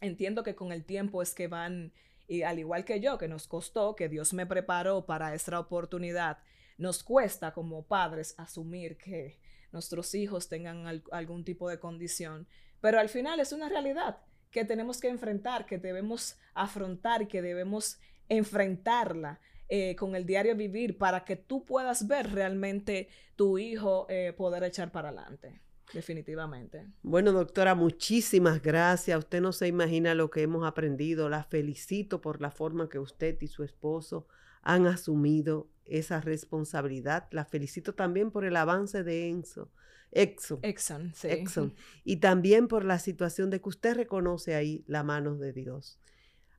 entiendo 0.00 0.42
que 0.42 0.54
con 0.54 0.72
el 0.72 0.84
tiempo 0.84 1.22
es 1.22 1.34
que 1.34 1.48
van, 1.48 1.92
y 2.28 2.42
al 2.42 2.58
igual 2.58 2.84
que 2.84 3.00
yo, 3.00 3.16
que 3.16 3.28
nos 3.28 3.46
costó, 3.46 3.94
que 3.94 4.08
Dios 4.08 4.34
me 4.34 4.46
preparó 4.46 5.06
para 5.06 5.34
esta 5.34 5.58
oportunidad, 5.58 6.38
nos 6.76 7.02
cuesta 7.02 7.52
como 7.52 7.86
padres 7.86 8.34
asumir 8.36 8.96
que 8.98 9.38
nuestros 9.72 10.14
hijos 10.14 10.48
tengan 10.48 11.02
algún 11.10 11.44
tipo 11.44 11.68
de 11.68 11.78
condición, 11.78 12.46
pero 12.80 12.98
al 12.98 13.08
final 13.08 13.40
es 13.40 13.52
una 13.52 13.68
realidad 13.68 14.18
que 14.50 14.64
tenemos 14.64 15.00
que 15.00 15.08
enfrentar, 15.08 15.66
que 15.66 15.78
debemos 15.78 16.36
afrontar 16.54 17.26
que 17.26 17.42
debemos 17.42 17.98
enfrentarla 18.28 19.40
eh, 19.68 19.96
con 19.96 20.14
el 20.14 20.26
diario 20.26 20.54
vivir 20.56 20.98
para 20.98 21.24
que 21.24 21.36
tú 21.36 21.64
puedas 21.64 22.06
ver 22.06 22.32
realmente 22.32 23.08
tu 23.36 23.58
hijo 23.58 24.06
eh, 24.08 24.32
poder 24.36 24.64
echar 24.64 24.92
para 24.92 25.08
adelante. 25.08 25.60
Definitivamente. 25.92 26.86
Bueno, 27.02 27.32
doctora, 27.32 27.74
muchísimas 27.74 28.62
gracias. 28.62 29.18
Usted 29.18 29.40
no 29.40 29.52
se 29.52 29.68
imagina 29.68 30.14
lo 30.14 30.30
que 30.30 30.42
hemos 30.42 30.66
aprendido. 30.66 31.28
La 31.28 31.44
felicito 31.44 32.20
por 32.20 32.40
la 32.40 32.50
forma 32.50 32.88
que 32.88 32.98
usted 32.98 33.40
y 33.40 33.48
su 33.48 33.62
esposo 33.62 34.26
han 34.62 34.86
asumido 34.86 35.68
esa 35.84 36.20
responsabilidad. 36.20 37.28
La 37.30 37.44
felicito 37.44 37.94
también 37.94 38.30
por 38.30 38.44
el 38.44 38.56
avance 38.56 39.04
de 39.04 39.28
Enzo. 39.28 39.70
Exxon. 40.10 40.60
Exxon, 40.62 41.12
sí. 41.14 41.28
Exxon. 41.28 41.74
Y 42.04 42.16
también 42.16 42.68
por 42.68 42.84
la 42.84 42.98
situación 42.98 43.50
de 43.50 43.60
que 43.60 43.68
usted 43.68 43.94
reconoce 43.94 44.54
ahí 44.54 44.84
la 44.86 45.02
mano 45.02 45.36
de 45.36 45.52
Dios. 45.52 45.98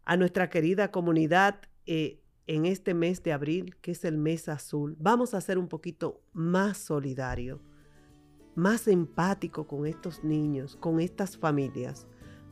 A 0.03 0.17
nuestra 0.17 0.49
querida 0.49 0.91
comunidad, 0.91 1.61
eh, 1.85 2.21
en 2.47 2.65
este 2.65 2.93
mes 2.93 3.23
de 3.23 3.33
abril, 3.33 3.75
que 3.81 3.91
es 3.91 4.05
el 4.05 4.17
mes 4.17 4.49
azul, 4.49 4.95
vamos 4.99 5.33
a 5.33 5.41
ser 5.41 5.57
un 5.57 5.67
poquito 5.67 6.21
más 6.33 6.77
solidario, 6.77 7.61
más 8.55 8.87
empático 8.87 9.67
con 9.67 9.85
estos 9.85 10.23
niños, 10.23 10.75
con 10.75 10.99
estas 10.99 11.37
familias. 11.37 12.07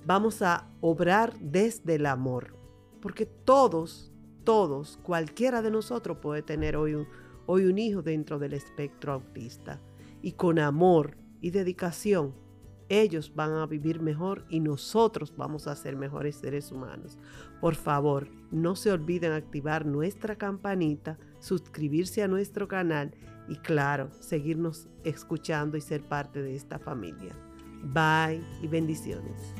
Vamos 0.05 0.41
a 0.41 0.69
obrar 0.81 1.37
desde 1.39 1.95
el 1.95 2.05
amor, 2.05 2.57
porque 3.01 3.25
todos, 3.25 4.11
todos, 4.43 4.97
cualquiera 5.03 5.61
de 5.61 5.71
nosotros 5.71 6.17
puede 6.21 6.41
tener 6.41 6.75
hoy 6.75 6.95
un, 6.95 7.07
hoy 7.45 7.65
un 7.65 7.77
hijo 7.77 8.01
dentro 8.01 8.39
del 8.39 8.53
espectro 8.53 9.13
autista. 9.13 9.79
Y 10.21 10.33
con 10.33 10.57
amor 10.59 11.17
y 11.41 11.51
dedicación 11.51 12.33
ellos 12.89 13.33
van 13.35 13.51
a 13.53 13.65
vivir 13.65 14.01
mejor 14.01 14.45
y 14.49 14.59
nosotros 14.59 15.33
vamos 15.35 15.67
a 15.67 15.75
ser 15.75 15.95
mejores 15.95 16.35
seres 16.35 16.71
humanos. 16.71 17.17
Por 17.61 17.75
favor, 17.75 18.27
no 18.51 18.75
se 18.75 18.91
olviden 18.91 19.31
activar 19.31 19.85
nuestra 19.85 20.35
campanita, 20.35 21.17
suscribirse 21.39 22.23
a 22.23 22.27
nuestro 22.27 22.67
canal 22.67 23.15
y 23.47 23.55
claro, 23.57 24.09
seguirnos 24.19 24.87
escuchando 25.03 25.77
y 25.77 25.81
ser 25.81 26.07
parte 26.07 26.41
de 26.41 26.55
esta 26.55 26.79
familia. 26.79 27.35
Bye 27.83 28.41
y 28.61 28.67
bendiciones. 28.67 29.53